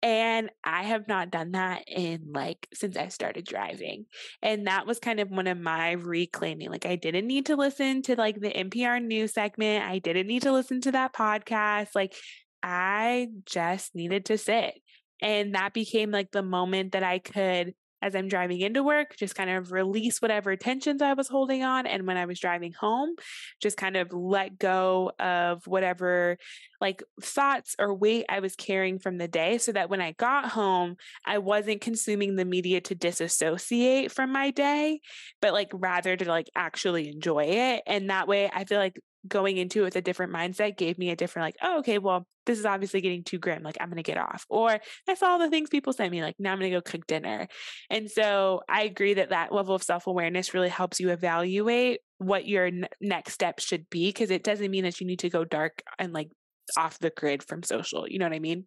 And 0.00 0.50
I 0.62 0.84
have 0.84 1.08
not 1.08 1.30
done 1.30 1.52
that 1.52 1.82
in 1.88 2.30
like 2.32 2.68
since 2.72 2.96
I 2.96 3.08
started 3.08 3.44
driving. 3.44 4.06
And 4.42 4.68
that 4.68 4.86
was 4.86 5.00
kind 5.00 5.18
of 5.18 5.28
one 5.28 5.48
of 5.48 5.58
my 5.58 5.92
reclaiming. 5.92 6.70
Like 6.70 6.86
I 6.86 6.94
didn't 6.94 7.26
need 7.26 7.46
to 7.46 7.56
listen 7.56 8.02
to 8.02 8.14
like 8.14 8.40
the 8.40 8.50
NPR 8.50 9.04
news 9.04 9.32
segment. 9.32 9.84
I 9.84 9.98
didn't 9.98 10.28
need 10.28 10.42
to 10.42 10.52
listen 10.52 10.80
to 10.82 10.92
that 10.92 11.14
podcast. 11.14 11.88
Like 11.96 12.14
I 12.62 13.28
just 13.44 13.94
needed 13.96 14.26
to 14.26 14.38
sit. 14.38 14.74
And 15.20 15.56
that 15.56 15.72
became 15.72 16.12
like 16.12 16.30
the 16.30 16.42
moment 16.42 16.92
that 16.92 17.02
I 17.02 17.18
could 17.18 17.74
as 18.02 18.14
I'm 18.14 18.28
driving 18.28 18.60
into 18.60 18.82
work, 18.82 19.16
just 19.16 19.34
kind 19.34 19.50
of 19.50 19.72
release 19.72 20.22
whatever 20.22 20.56
tensions 20.56 21.02
I 21.02 21.14
was 21.14 21.28
holding 21.28 21.62
on. 21.62 21.86
And 21.86 22.06
when 22.06 22.16
I 22.16 22.26
was 22.26 22.38
driving 22.40 22.72
home, 22.72 23.14
just 23.60 23.76
kind 23.76 23.96
of 23.96 24.12
let 24.12 24.58
go 24.58 25.12
of 25.18 25.66
whatever 25.66 26.38
like 26.80 27.02
thoughts 27.20 27.74
or 27.78 27.94
weight 27.94 28.26
I 28.28 28.40
was 28.40 28.54
carrying 28.54 28.98
from 28.98 29.18
the 29.18 29.28
day 29.28 29.58
so 29.58 29.72
that 29.72 29.90
when 29.90 30.00
I 30.00 30.12
got 30.12 30.50
home, 30.50 30.96
I 31.24 31.38
wasn't 31.38 31.80
consuming 31.80 32.36
the 32.36 32.44
media 32.44 32.80
to 32.82 32.94
disassociate 32.94 34.12
from 34.12 34.32
my 34.32 34.50
day, 34.50 35.00
but 35.40 35.52
like 35.52 35.70
rather 35.74 36.16
to 36.16 36.24
like 36.28 36.50
actually 36.54 37.08
enjoy 37.08 37.44
it. 37.44 37.82
And 37.86 38.10
that 38.10 38.28
way 38.28 38.50
I 38.52 38.64
feel 38.64 38.78
like 38.78 39.00
going 39.26 39.56
into 39.56 39.80
it 39.80 39.84
with 39.84 39.96
a 39.96 40.00
different 40.00 40.32
mindset 40.32 40.76
gave 40.76 40.98
me 40.98 41.10
a 41.10 41.16
different 41.16 41.46
like 41.46 41.56
oh 41.62 41.80
okay 41.80 41.98
well 41.98 42.26
this 42.46 42.58
is 42.58 42.64
obviously 42.64 43.00
getting 43.00 43.24
too 43.24 43.38
grim 43.38 43.62
like 43.62 43.76
i'm 43.80 43.88
gonna 43.88 44.02
get 44.02 44.16
off 44.16 44.44
or 44.48 44.78
i 45.08 45.14
saw 45.14 45.30
all 45.30 45.38
the 45.38 45.50
things 45.50 45.68
people 45.68 45.92
sent 45.92 46.12
me 46.12 46.22
like 46.22 46.36
now 46.38 46.52
i'm 46.52 46.58
gonna 46.58 46.70
go 46.70 46.80
cook 46.80 47.06
dinner 47.06 47.48
and 47.90 48.10
so 48.10 48.60
i 48.68 48.82
agree 48.82 49.14
that 49.14 49.30
that 49.30 49.52
level 49.52 49.74
of 49.74 49.82
self-awareness 49.82 50.54
really 50.54 50.68
helps 50.68 51.00
you 51.00 51.10
evaluate 51.10 52.00
what 52.18 52.46
your 52.46 52.66
n- 52.66 52.88
next 53.00 53.32
step 53.32 53.58
should 53.58 53.88
be 53.90 54.08
because 54.08 54.30
it 54.30 54.44
doesn't 54.44 54.70
mean 54.70 54.84
that 54.84 55.00
you 55.00 55.06
need 55.06 55.18
to 55.18 55.30
go 55.30 55.44
dark 55.44 55.82
and 55.98 56.12
like 56.12 56.30
off 56.76 56.98
the 56.98 57.10
grid 57.10 57.42
from 57.42 57.62
social 57.62 58.06
you 58.08 58.18
know 58.18 58.26
what 58.26 58.34
i 58.34 58.38
mean? 58.38 58.66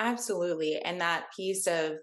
Absolutely 0.00 0.80
and 0.84 1.00
that 1.00 1.26
piece 1.34 1.66
of 1.66 1.98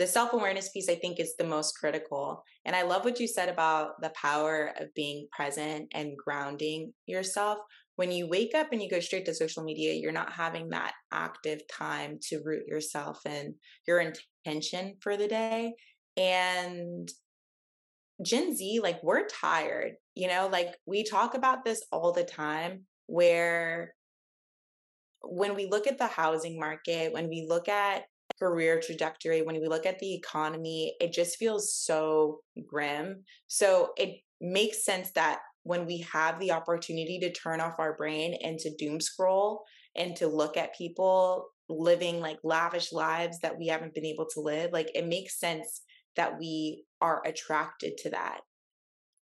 the 0.00 0.06
self 0.06 0.32
awareness 0.32 0.70
piece, 0.70 0.88
I 0.88 0.94
think, 0.94 1.20
is 1.20 1.36
the 1.36 1.44
most 1.44 1.78
critical. 1.78 2.42
And 2.64 2.74
I 2.74 2.82
love 2.82 3.04
what 3.04 3.20
you 3.20 3.28
said 3.28 3.50
about 3.50 4.00
the 4.00 4.10
power 4.16 4.72
of 4.80 4.94
being 4.94 5.28
present 5.30 5.88
and 5.92 6.16
grounding 6.16 6.94
yourself. 7.06 7.58
When 7.96 8.10
you 8.10 8.26
wake 8.26 8.54
up 8.54 8.68
and 8.72 8.82
you 8.82 8.88
go 8.88 9.00
straight 9.00 9.26
to 9.26 9.34
social 9.34 9.62
media, 9.62 9.92
you're 9.92 10.10
not 10.10 10.32
having 10.32 10.70
that 10.70 10.94
active 11.12 11.60
time 11.70 12.18
to 12.28 12.40
root 12.42 12.66
yourself 12.66 13.20
and 13.26 13.52
your 13.86 14.00
intention 14.00 14.96
for 15.02 15.18
the 15.18 15.28
day. 15.28 15.74
And 16.16 17.06
Gen 18.24 18.56
Z, 18.56 18.80
like, 18.82 19.02
we're 19.02 19.26
tired, 19.26 19.96
you 20.14 20.28
know, 20.28 20.48
like 20.50 20.74
we 20.86 21.04
talk 21.04 21.34
about 21.34 21.62
this 21.62 21.82
all 21.92 22.12
the 22.12 22.24
time 22.24 22.84
where 23.06 23.94
when 25.22 25.54
we 25.54 25.66
look 25.66 25.86
at 25.86 25.98
the 25.98 26.06
housing 26.06 26.58
market, 26.58 27.12
when 27.12 27.28
we 27.28 27.44
look 27.46 27.68
at 27.68 28.04
career 28.40 28.80
trajectory, 28.80 29.42
when 29.42 29.60
we 29.60 29.68
look 29.68 29.86
at 29.86 29.98
the 29.98 30.14
economy, 30.14 30.94
it 31.00 31.12
just 31.12 31.36
feels 31.36 31.74
so 31.74 32.40
grim. 32.66 33.22
So 33.46 33.90
it 33.96 34.20
makes 34.40 34.84
sense 34.84 35.10
that 35.12 35.40
when 35.62 35.86
we 35.86 35.98
have 36.12 36.40
the 36.40 36.52
opportunity 36.52 37.18
to 37.20 37.32
turn 37.32 37.60
off 37.60 37.78
our 37.78 37.96
brain 37.96 38.36
and 38.42 38.58
to 38.58 38.74
doom 38.76 39.00
scroll 39.00 39.62
and 39.94 40.16
to 40.16 40.26
look 40.26 40.56
at 40.56 40.76
people 40.76 41.48
living 41.68 42.20
like 42.20 42.38
lavish 42.42 42.92
lives 42.92 43.38
that 43.40 43.58
we 43.58 43.66
haven't 43.66 43.94
been 43.94 44.06
able 44.06 44.26
to 44.34 44.40
live, 44.40 44.72
like 44.72 44.90
it 44.94 45.06
makes 45.06 45.38
sense 45.38 45.82
that 46.16 46.38
we 46.38 46.84
are 47.00 47.22
attracted 47.26 47.96
to 47.98 48.10
that. 48.10 48.40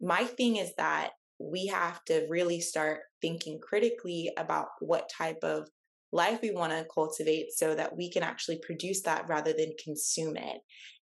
My 0.01 0.25
thing 0.25 0.57
is 0.57 0.73
that 0.77 1.13
we 1.39 1.67
have 1.67 2.05
to 2.07 2.27
really 2.29 2.61
start 2.61 3.01
thinking 3.23 3.61
critically 3.61 4.31
about 4.37 4.69
what 4.81 5.09
type 5.09 5.39
of 5.43 5.69
life 6.17 6.41
we 6.43 6.51
want 6.51 6.73
to 6.73 6.87
cultivate 6.93 7.53
so 7.53 7.75
that 7.75 7.97
we 7.97 8.11
can 8.11 8.23
actually 8.23 8.59
produce 8.59 9.03
that 9.03 9.29
rather 9.29 9.53
than 9.53 9.73
consume 9.83 10.37
it. 10.37 10.61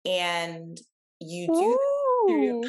And 0.06 0.78
you 1.22 1.48
do. 1.48 2.64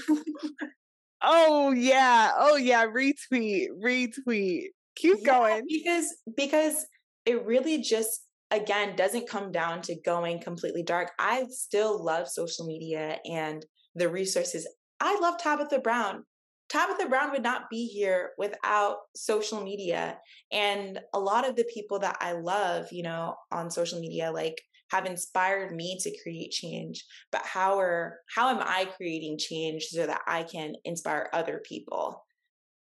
oh 1.23 1.73
yeah. 1.73 2.33
Oh 2.37 2.57
yeah. 2.57 2.87
Retweet. 2.87 3.69
Retweet. 3.83 4.67
Keep 4.97 5.19
yeah, 5.21 5.27
going. 5.27 5.67
Because 5.69 6.15
because 6.37 6.87
it 7.25 7.45
really 7.45 7.83
just 7.83 8.23
again 8.51 8.97
doesn't 8.97 9.29
come 9.29 9.51
down 9.51 9.83
to 9.83 10.01
going 10.03 10.41
completely 10.41 10.83
dark. 10.83 11.13
I 11.19 11.47
still 11.51 12.03
love 12.03 12.29
social 12.29 12.67
media 12.67 13.19
and 13.25 13.65
the 13.95 14.09
resources. 14.09 14.69
I 15.01 15.19
love 15.21 15.39
Tabitha 15.39 15.81
Brown. 15.81 16.25
Tabitha 16.69 17.09
Brown 17.09 17.31
would 17.31 17.43
not 17.43 17.71
be 17.71 17.87
here 17.87 18.33
without 18.39 18.99
social 19.15 19.63
media. 19.63 20.19
And 20.51 21.01
a 21.15 21.21
lot 21.21 21.49
of 21.49 21.55
the 21.57 21.69
people 21.73 22.01
that 22.01 22.19
I 22.21 22.33
love, 22.33 22.91
you 22.91 23.03
know, 23.03 23.37
on 23.53 23.71
social 23.71 24.01
media, 24.01 24.33
like 24.33 24.61
have 24.91 25.07
inspired 25.07 25.75
me 25.75 25.99
to 26.01 26.17
create 26.23 26.51
change. 26.51 27.05
But 27.33 27.43
how 27.43 27.79
are 27.79 28.21
how 28.35 28.51
am 28.51 28.61
I 28.61 28.87
creating 28.97 29.39
change 29.39 29.85
so 29.85 30.07
that 30.07 30.23
I 30.27 30.43
can 30.43 30.75
inspire 30.85 31.31
other 31.33 31.63
people? 31.65 32.25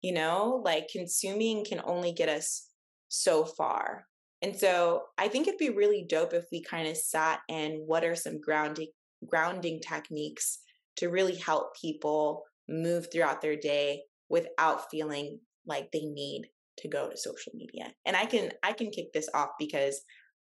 You 0.02 0.12
know, 0.12 0.62
like 0.64 0.88
consuming 0.88 1.64
can 1.64 1.80
only 1.84 2.12
get 2.12 2.28
us 2.28 2.68
so 3.08 3.44
far. 3.44 4.06
And 4.42 4.54
so 4.54 5.04
I 5.16 5.28
think 5.28 5.46
it'd 5.46 5.58
be 5.58 5.70
really 5.70 6.04
dope 6.06 6.34
if 6.34 6.44
we 6.52 6.62
kind 6.62 6.86
of 6.88 6.96
sat 6.96 7.40
and 7.48 7.78
what 7.86 8.04
are 8.04 8.16
some 8.16 8.40
grounding 8.40 8.88
grounding 9.26 9.80
techniques 9.80 10.58
to 10.96 11.08
really 11.08 11.36
help 11.36 11.74
people 11.80 12.44
move 12.68 13.08
throughout 13.12 13.42
their 13.42 13.56
day 13.56 14.02
without 14.28 14.90
feeling 14.90 15.40
like 15.66 15.90
they 15.92 16.04
need 16.04 16.46
to 16.78 16.88
go 16.88 17.08
to 17.08 17.16
social 17.16 17.52
media. 17.54 17.92
And 18.06 18.16
I 18.16 18.26
can 18.26 18.50
I 18.62 18.72
can 18.72 18.90
kick 18.90 19.12
this 19.12 19.28
off 19.34 19.50
because 19.58 20.00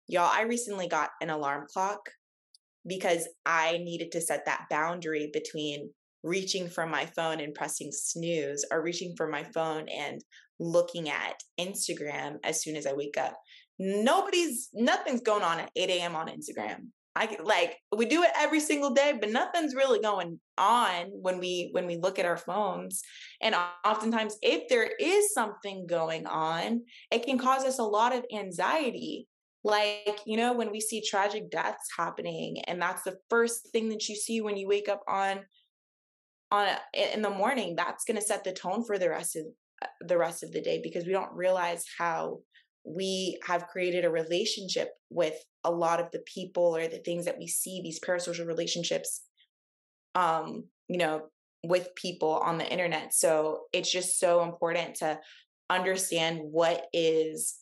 y'all 0.08 0.32
I 0.32 0.42
recently 0.44 0.88
got 0.88 1.10
an 1.22 1.30
alarm 1.30 1.66
clock 1.72 2.00
because 2.88 3.28
I 3.46 3.80
needed 3.80 4.12
to 4.14 4.22
set 4.22 4.46
that 4.46 4.66
boundary 4.70 5.30
between 5.34 5.92
reaching 6.24 6.68
for 6.68 6.86
my 6.86 7.06
phone 7.06 7.40
and 7.40 7.54
pressing 7.54 7.90
snooze 7.92 8.66
or 8.72 8.84
reaching 8.84 9.14
for 9.16 9.28
my 9.28 9.44
phone 9.44 9.88
and 9.90 10.22
looking 10.60 11.10
at 11.10 11.42
Instagram 11.60 12.38
as 12.44 12.62
soon 12.62 12.76
as 12.76 12.86
I 12.86 12.94
wake 12.94 13.18
up. 13.18 13.38
Nobody's 13.80 14.70
nothing's 14.74 15.22
going 15.22 15.44
on 15.44 15.60
at 15.60 15.72
8 15.76 15.90
a.m. 15.90 16.16
on 16.16 16.28
Instagram. 16.28 16.88
I 17.20 17.38
like 17.44 17.76
we 17.96 18.06
do 18.06 18.24
it 18.24 18.32
every 18.38 18.62
single 18.62 18.92
day, 18.92 19.14
but 19.20 19.30
nothing's 19.30 19.76
really 19.76 20.00
going 20.00 20.40
on 20.58 21.08
when 21.12 21.38
we 21.38 21.68
when 21.74 21.86
we 21.86 21.98
look 21.98 22.18
at 22.18 22.26
our 22.26 22.38
phones. 22.38 23.02
And 23.42 23.56
oftentimes, 23.86 24.38
if 24.42 24.70
there 24.70 24.90
is 24.98 25.34
something 25.34 25.86
going 25.86 26.26
on, 26.28 26.84
it 27.12 27.26
can 27.26 27.38
cause 27.38 27.66
us 27.66 27.78
a 27.78 27.84
lot 27.84 28.16
of 28.16 28.24
anxiety. 28.34 29.28
Like, 29.66 30.22
you 30.26 30.38
know, 30.38 30.54
when 30.54 30.72
we 30.72 30.80
see 30.80 31.02
tragic 31.02 31.52
deaths 31.52 31.90
happening, 31.98 32.62
and 32.68 32.82
that's 32.82 33.04
the 33.04 33.18
first 33.30 33.68
thing 33.74 33.90
that 33.90 34.08
you 34.08 34.16
see 34.16 34.40
when 34.40 34.56
you 34.56 34.70
wake 34.70 34.88
up 34.88 35.02
on 35.06 35.42
on 36.52 36.70
in 36.94 37.22
the 37.22 37.30
morning, 37.30 37.76
that's 37.76 38.06
going 38.06 38.18
to 38.18 38.26
set 38.26 38.46
the 38.46 38.54
tone 38.54 38.86
for 38.86 38.98
the 38.98 39.10
rest 39.10 39.36
of 39.36 39.44
uh, 39.82 39.88
the 40.08 40.18
rest 40.18 40.42
of 40.42 40.54
the 40.54 40.62
day 40.62 40.80
because 40.82 41.06
we 41.06 41.12
don't 41.12 41.34
realize 41.34 41.84
how 41.98 42.40
we 42.86 43.38
have 43.46 43.68
created 43.68 44.06
a 44.06 44.10
relationship 44.10 44.92
with 45.10 45.36
a 45.64 45.72
lot 45.72 46.00
of 46.00 46.12
the 46.12 46.24
people 46.26 46.76
or 46.76 46.88
the 46.88 47.00
things 47.00 47.26
that 47.26 47.38
we 47.38 47.48
see 47.48 47.82
these 47.82 48.00
parasocial 48.00 48.48
relationships 48.48 49.24
um 50.16 50.64
you 50.88 50.98
know 50.98 51.24
with 51.64 51.94
people 51.96 52.38
on 52.38 52.58
the 52.58 52.70
internet. 52.70 53.14
So 53.14 53.64
it's 53.74 53.92
just 53.92 54.20
so 54.20 54.44
important 54.44 54.96
to 54.96 55.20
understand 55.70 56.40
what 56.42 56.88
is 56.94 57.58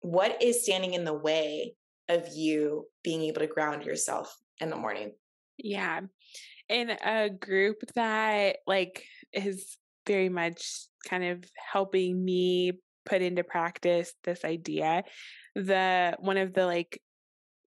what 0.00 0.42
is 0.42 0.64
standing 0.64 0.94
in 0.94 1.04
the 1.04 1.14
way 1.14 1.74
of 2.08 2.26
you 2.34 2.86
being 3.04 3.22
able 3.22 3.40
to 3.40 3.46
ground 3.46 3.84
yourself 3.84 4.34
in 4.60 4.70
the 4.70 4.76
morning. 4.76 5.12
Yeah. 5.58 6.00
In 6.68 6.90
a 6.90 7.28
group 7.28 7.82
that 7.94 8.56
like 8.66 9.04
is 9.32 9.76
very 10.06 10.30
much 10.30 10.86
kind 11.06 11.24
of 11.24 11.44
helping 11.72 12.24
me 12.24 12.72
put 13.06 13.22
into 13.22 13.44
practice 13.44 14.12
this 14.24 14.44
idea 14.44 15.02
the 15.54 16.16
one 16.20 16.36
of 16.36 16.52
the 16.52 16.66
like 16.66 17.00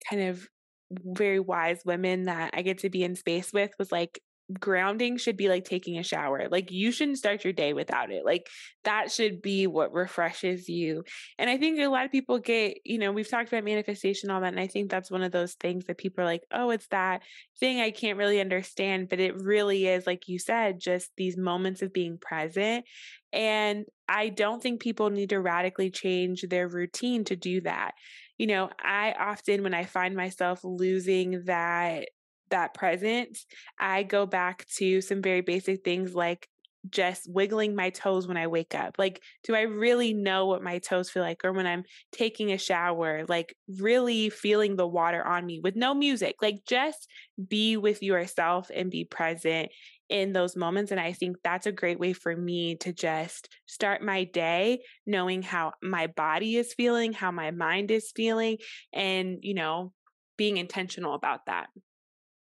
kind 0.09 0.23
of 0.23 0.47
very 0.91 1.41
wise 1.41 1.81
women 1.85 2.25
that 2.25 2.51
I 2.55 2.63
get 2.63 2.79
to 2.79 2.91
be 2.91 3.05
in 3.05 3.15
space 3.17 3.53
with 3.53 3.71
was 3.79 3.93
like 3.93 4.21
grounding 4.59 5.17
should 5.17 5.37
be 5.37 5.49
like 5.49 5.65
taking 5.65 5.99
a 5.99 6.03
shower. 6.03 6.49
Like 6.51 6.71
you 6.71 6.91
shouldn't 6.93 7.19
start 7.19 7.45
your 7.45 7.53
day 7.53 7.73
without 7.73 8.11
it. 8.11 8.25
Like 8.25 8.49
that 8.85 9.13
should 9.13 9.43
be 9.43 9.67
what 9.67 9.93
refreshes 9.93 10.69
you. 10.69 11.05
And 11.39 11.49
I 11.51 11.57
think 11.59 11.79
a 11.79 11.89
lot 11.89 12.05
of 12.05 12.13
people 12.13 12.39
get, 12.39 12.79
you 12.85 12.99
know, 12.99 13.13
we've 13.13 13.29
talked 13.29 13.49
about 13.49 13.65
manifestation 13.65 14.31
all 14.31 14.41
that 14.41 14.53
and 14.53 14.61
I 14.61 14.67
think 14.67 14.91
that's 14.91 15.11
one 15.11 15.23
of 15.23 15.33
those 15.33 15.55
things 15.55 15.85
that 15.87 15.99
people 15.99 16.23
are 16.23 16.27
like, 16.27 16.43
"Oh, 16.53 16.71
it's 16.71 16.89
that 16.89 17.23
thing 17.59 17.81
I 17.81 17.91
can't 17.91 18.19
really 18.19 18.41
understand." 18.41 19.09
But 19.09 19.21
it 19.21 19.35
really 19.37 19.87
is 19.87 20.07
like 20.07 20.29
you 20.29 20.39
said, 20.39 20.81
just 20.81 21.11
these 21.17 21.37
moments 21.37 21.83
of 21.83 21.93
being 21.93 22.19
present. 22.19 22.85
And 23.33 23.85
I 24.09 24.29
don't 24.29 24.63
think 24.63 24.81
people 24.81 25.11
need 25.11 25.31
to 25.31 25.41
radically 25.41 25.91
change 25.91 26.43
their 26.49 26.69
routine 26.69 27.25
to 27.25 27.37
do 27.37 27.61
that. 27.63 27.93
You 28.39 28.47
know, 28.47 28.71
I 28.83 29.15
often 29.19 29.63
when 29.63 29.75
I 29.75 29.85
find 29.85 30.17
myself 30.17 30.61
losing 30.65 31.45
that 31.45 32.09
that 32.51 32.75
presence, 32.75 33.47
I 33.79 34.03
go 34.03 34.27
back 34.27 34.67
to 34.77 35.01
some 35.01 35.23
very 35.23 35.41
basic 35.41 35.85
things 35.85 36.15
like 36.15 36.49
just 36.89 37.31
wiggling 37.31 37.75
my 37.75 37.91
toes 37.91 38.27
when 38.27 38.39
I 38.39 38.47
wake 38.47 38.75
up. 38.75 38.95
Like, 38.99 39.23
do 39.45 39.55
I 39.55 39.63
really 39.63 40.15
know 40.15 40.47
what 40.47 40.63
my 40.63 40.79
toes 40.79 41.11
feel 41.11 41.23
like? 41.23 41.45
Or 41.45 41.53
when 41.53 41.67
I'm 41.67 41.85
taking 42.11 42.53
a 42.53 42.59
shower, 42.59 43.27
like 43.29 43.55
really 43.79 44.31
feeling 44.31 44.77
the 44.77 44.87
water 44.87 45.23
on 45.23 45.45
me 45.45 45.61
with 45.63 45.77
no 45.77 45.93
music. 45.93 46.37
Like, 46.41 46.65
just 46.67 47.07
be 47.49 47.77
with 47.77 48.03
yourself 48.03 48.71
and 48.75 48.91
be 48.91 49.05
present 49.05 49.71
in 50.09 50.33
those 50.33 50.57
moments. 50.57 50.91
And 50.91 50.99
I 50.99 51.13
think 51.13 51.37
that's 51.45 51.67
a 51.67 51.73
great 51.73 52.01
way 52.01 52.15
for 52.15 52.35
me 52.35 52.77
to 52.77 52.93
just 52.93 53.49
start 53.67 54.03
my 54.03 54.25
day 54.25 54.81
knowing 55.07 55.43
how 55.43 55.73
my 55.83 56.07
body 56.07 56.57
is 56.57 56.73
feeling, 56.73 57.13
how 57.13 57.31
my 57.31 57.51
mind 57.51 57.91
is 57.91 58.11
feeling, 58.17 58.57
and, 58.93 59.39
you 59.43 59.55
know, 59.55 59.93
being 60.39 60.57
intentional 60.57 61.15
about 61.15 61.41
that. 61.47 61.67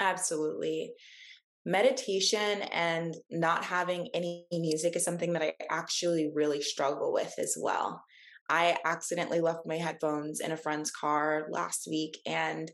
Absolutely. 0.01 0.93
Meditation 1.67 2.63
and 2.73 3.17
not 3.31 3.65
having 3.65 4.09
any 4.15 4.47
music 4.53 4.97
is 4.97 5.05
something 5.05 5.35
that 5.35 5.43
I 5.43 5.55
actually 5.71 6.31
really 6.35 6.63
struggle 6.63 7.13
with 7.13 7.35
as 7.39 7.57
well. 7.61 8.03
I 8.51 8.79
accidentally 8.85 9.41
left 9.41 9.67
my 9.67 9.77
headphones 9.77 10.41
in 10.41 10.53
a 10.53 10.59
friend's 10.59 10.91
car 10.93 11.49
last 11.51 11.89
week 11.91 12.19
and 12.27 12.71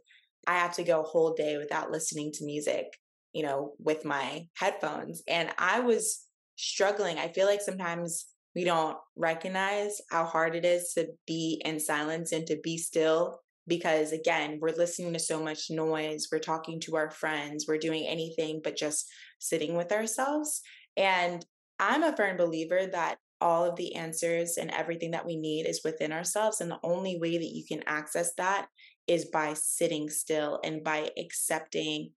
I 0.46 0.54
had 0.54 0.74
to 0.74 0.84
go 0.84 1.00
a 1.02 1.04
whole 1.06 1.34
day 1.34 1.58
without 1.58 1.92
listening 1.92 2.32
to 2.34 2.46
music, 2.46 2.86
you 3.34 3.44
know, 3.44 3.74
with 3.78 4.04
my 4.06 4.48
headphones. 4.56 5.22
And 5.28 5.50
I 5.58 5.80
was 5.80 6.26
struggling. 6.56 7.18
I 7.18 7.28
feel 7.28 7.46
like 7.46 7.62
sometimes 7.62 8.26
we 8.56 8.64
don't 8.64 8.98
recognize 9.16 10.00
how 10.10 10.24
hard 10.26 10.56
it 10.56 10.64
is 10.64 10.92
to 10.94 11.08
be 11.26 11.62
in 11.64 11.80
silence 11.80 12.32
and 12.32 12.46
to 12.48 12.58
be 12.64 12.78
still 12.78 13.41
because 13.66 14.12
again 14.12 14.58
we're 14.60 14.74
listening 14.76 15.12
to 15.12 15.18
so 15.18 15.42
much 15.42 15.70
noise 15.70 16.28
we're 16.32 16.38
talking 16.38 16.80
to 16.80 16.96
our 16.96 17.10
friends 17.10 17.66
we're 17.68 17.78
doing 17.78 18.06
anything 18.06 18.60
but 18.62 18.76
just 18.76 19.08
sitting 19.38 19.76
with 19.76 19.92
ourselves 19.92 20.62
and 20.96 21.46
i'm 21.78 22.02
a 22.02 22.16
firm 22.16 22.36
believer 22.36 22.86
that 22.86 23.18
all 23.40 23.64
of 23.64 23.76
the 23.76 23.96
answers 23.96 24.56
and 24.56 24.70
everything 24.70 25.10
that 25.10 25.26
we 25.26 25.36
need 25.36 25.66
is 25.66 25.80
within 25.84 26.12
ourselves 26.12 26.60
and 26.60 26.70
the 26.70 26.78
only 26.84 27.18
way 27.18 27.38
that 27.38 27.52
you 27.52 27.64
can 27.66 27.82
access 27.86 28.32
that 28.36 28.66
is 29.08 29.26
by 29.26 29.52
sitting 29.54 30.08
still 30.08 30.60
and 30.64 30.84
by 30.84 31.10
accepting 31.18 32.10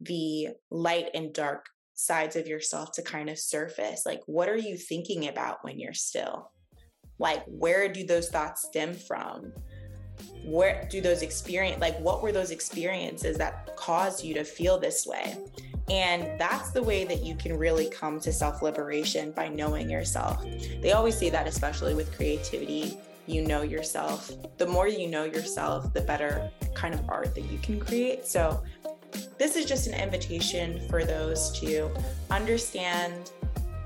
the 0.00 0.48
light 0.70 1.06
and 1.14 1.32
dark 1.32 1.66
sides 1.94 2.36
of 2.36 2.46
yourself 2.46 2.92
to 2.92 3.02
kind 3.02 3.30
of 3.30 3.38
surface 3.38 4.02
like 4.04 4.20
what 4.26 4.48
are 4.48 4.56
you 4.56 4.76
thinking 4.76 5.28
about 5.28 5.58
when 5.62 5.78
you're 5.78 5.94
still? 5.94 6.50
Like 7.18 7.42
where 7.46 7.90
do 7.90 8.04
those 8.04 8.28
thoughts 8.28 8.66
stem 8.66 8.92
from 8.92 9.52
where 10.44 10.86
do 10.90 11.00
those 11.00 11.22
experience 11.22 11.80
like 11.80 11.98
what 11.98 12.22
were 12.22 12.32
those 12.32 12.50
experiences 12.50 13.36
that 13.36 13.76
caused 13.76 14.24
you 14.24 14.32
to 14.34 14.44
feel 14.44 14.78
this 14.78 15.06
way 15.06 15.36
and 15.88 16.38
that's 16.38 16.70
the 16.70 16.82
way 16.82 17.04
that 17.04 17.22
you 17.22 17.36
can 17.36 17.56
really 17.56 17.88
come 17.88 18.18
to 18.20 18.32
self 18.32 18.60
liberation 18.60 19.30
by 19.30 19.48
knowing 19.48 19.88
yourself. 19.88 20.44
They 20.80 20.92
always 20.92 21.16
say 21.16 21.30
that, 21.30 21.46
especially 21.46 21.94
with 21.94 22.14
creativity, 22.16 22.98
you 23.26 23.42
know 23.42 23.62
yourself. 23.62 24.32
The 24.58 24.66
more 24.66 24.88
you 24.88 25.06
know 25.06 25.24
yourself, 25.24 25.92
the 25.92 26.00
better 26.00 26.50
kind 26.74 26.92
of 26.92 27.08
art 27.08 27.34
that 27.34 27.44
you 27.44 27.58
can 27.58 27.78
create. 27.78 28.26
So, 28.26 28.62
this 29.38 29.56
is 29.56 29.64
just 29.64 29.86
an 29.86 29.94
invitation 29.94 30.86
for 30.88 31.04
those 31.04 31.56
to 31.60 31.90
understand 32.30 33.30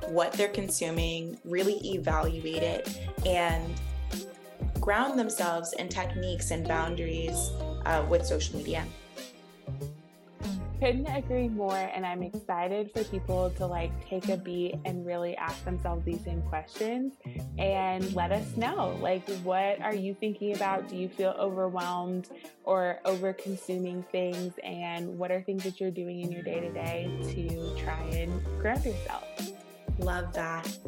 what 0.08 0.32
they're 0.32 0.48
consuming, 0.48 1.38
really 1.44 1.76
evaluate 1.84 2.62
it, 2.62 2.98
and 3.26 3.62
ground 4.80 5.18
themselves 5.18 5.72
in 5.74 5.88
techniques 5.88 6.50
and 6.50 6.66
boundaries 6.66 7.50
uh, 7.86 8.04
with 8.08 8.24
social 8.24 8.56
media. 8.56 8.84
Couldn't 10.80 11.08
agree 11.08 11.48
more, 11.50 11.76
and 11.76 12.06
I'm 12.06 12.22
excited 12.22 12.90
for 12.90 13.04
people 13.04 13.50
to 13.58 13.66
like 13.66 13.92
take 14.08 14.30
a 14.30 14.38
beat 14.38 14.76
and 14.86 15.04
really 15.04 15.36
ask 15.36 15.62
themselves 15.62 16.06
these 16.06 16.24
same 16.24 16.40
questions 16.40 17.12
and 17.58 18.14
let 18.14 18.32
us 18.32 18.56
know. 18.56 18.96
Like, 19.02 19.28
what 19.42 19.78
are 19.82 19.94
you 19.94 20.14
thinking 20.14 20.56
about? 20.56 20.88
Do 20.88 20.96
you 20.96 21.10
feel 21.10 21.36
overwhelmed 21.38 22.30
or 22.64 23.00
over 23.04 23.34
consuming 23.34 24.02
things? 24.10 24.54
And 24.64 25.18
what 25.18 25.30
are 25.30 25.42
things 25.42 25.64
that 25.64 25.80
you're 25.80 25.90
doing 25.90 26.20
in 26.20 26.32
your 26.32 26.42
day 26.42 26.60
to 26.60 26.72
day 26.72 27.10
to 27.34 27.76
try 27.84 28.00
and 28.14 28.42
ground 28.58 28.82
yourself? 28.82 29.60
Love 30.00 30.32
that. 30.32 30.78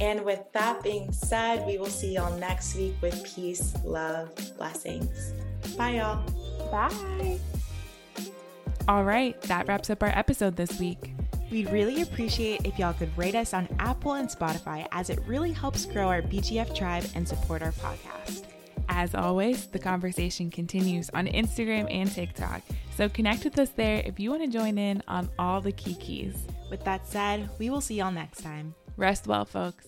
And 0.00 0.24
with 0.24 0.40
that 0.52 0.82
being 0.82 1.12
said, 1.12 1.66
we 1.66 1.78
will 1.78 1.86
see 1.86 2.14
y'all 2.14 2.36
next 2.38 2.76
week 2.76 2.94
with 3.00 3.22
peace, 3.34 3.74
love, 3.84 4.30
blessings. 4.56 5.32
Bye, 5.76 5.96
y'all. 5.96 6.22
Bye. 6.70 7.38
All 8.86 9.04
right, 9.04 9.40
that 9.42 9.68
wraps 9.68 9.90
up 9.90 10.02
our 10.02 10.08
episode 10.16 10.56
this 10.56 10.78
week. 10.78 11.12
We'd 11.50 11.70
really 11.70 12.02
appreciate 12.02 12.66
if 12.66 12.78
y'all 12.78 12.92
could 12.92 13.16
rate 13.16 13.34
us 13.34 13.54
on 13.54 13.68
Apple 13.78 14.12
and 14.14 14.28
Spotify 14.28 14.86
as 14.92 15.08
it 15.08 15.18
really 15.26 15.52
helps 15.52 15.86
grow 15.86 16.08
our 16.08 16.20
BGF 16.20 16.74
tribe 16.74 17.04
and 17.14 17.26
support 17.26 17.62
our 17.62 17.72
podcast. 17.72 18.44
As 18.88 19.14
always, 19.14 19.66
the 19.66 19.78
conversation 19.78 20.50
continues 20.50 21.10
on 21.10 21.26
Instagram 21.26 21.92
and 21.92 22.10
TikTok, 22.10 22.62
so 22.96 23.08
connect 23.08 23.44
with 23.44 23.58
us 23.58 23.70
there 23.70 24.02
if 24.04 24.18
you 24.18 24.30
want 24.30 24.42
to 24.42 24.48
join 24.48 24.78
in 24.78 25.02
on 25.06 25.28
all 25.38 25.60
the 25.60 25.72
key 25.72 25.94
keys. 25.94 26.34
With 26.70 26.84
that 26.84 27.06
said, 27.06 27.50
we 27.58 27.70
will 27.70 27.80
see 27.80 27.96
y'all 27.96 28.10
next 28.10 28.40
time. 28.42 28.74
Rest 28.96 29.26
well, 29.26 29.44
folks. 29.44 29.86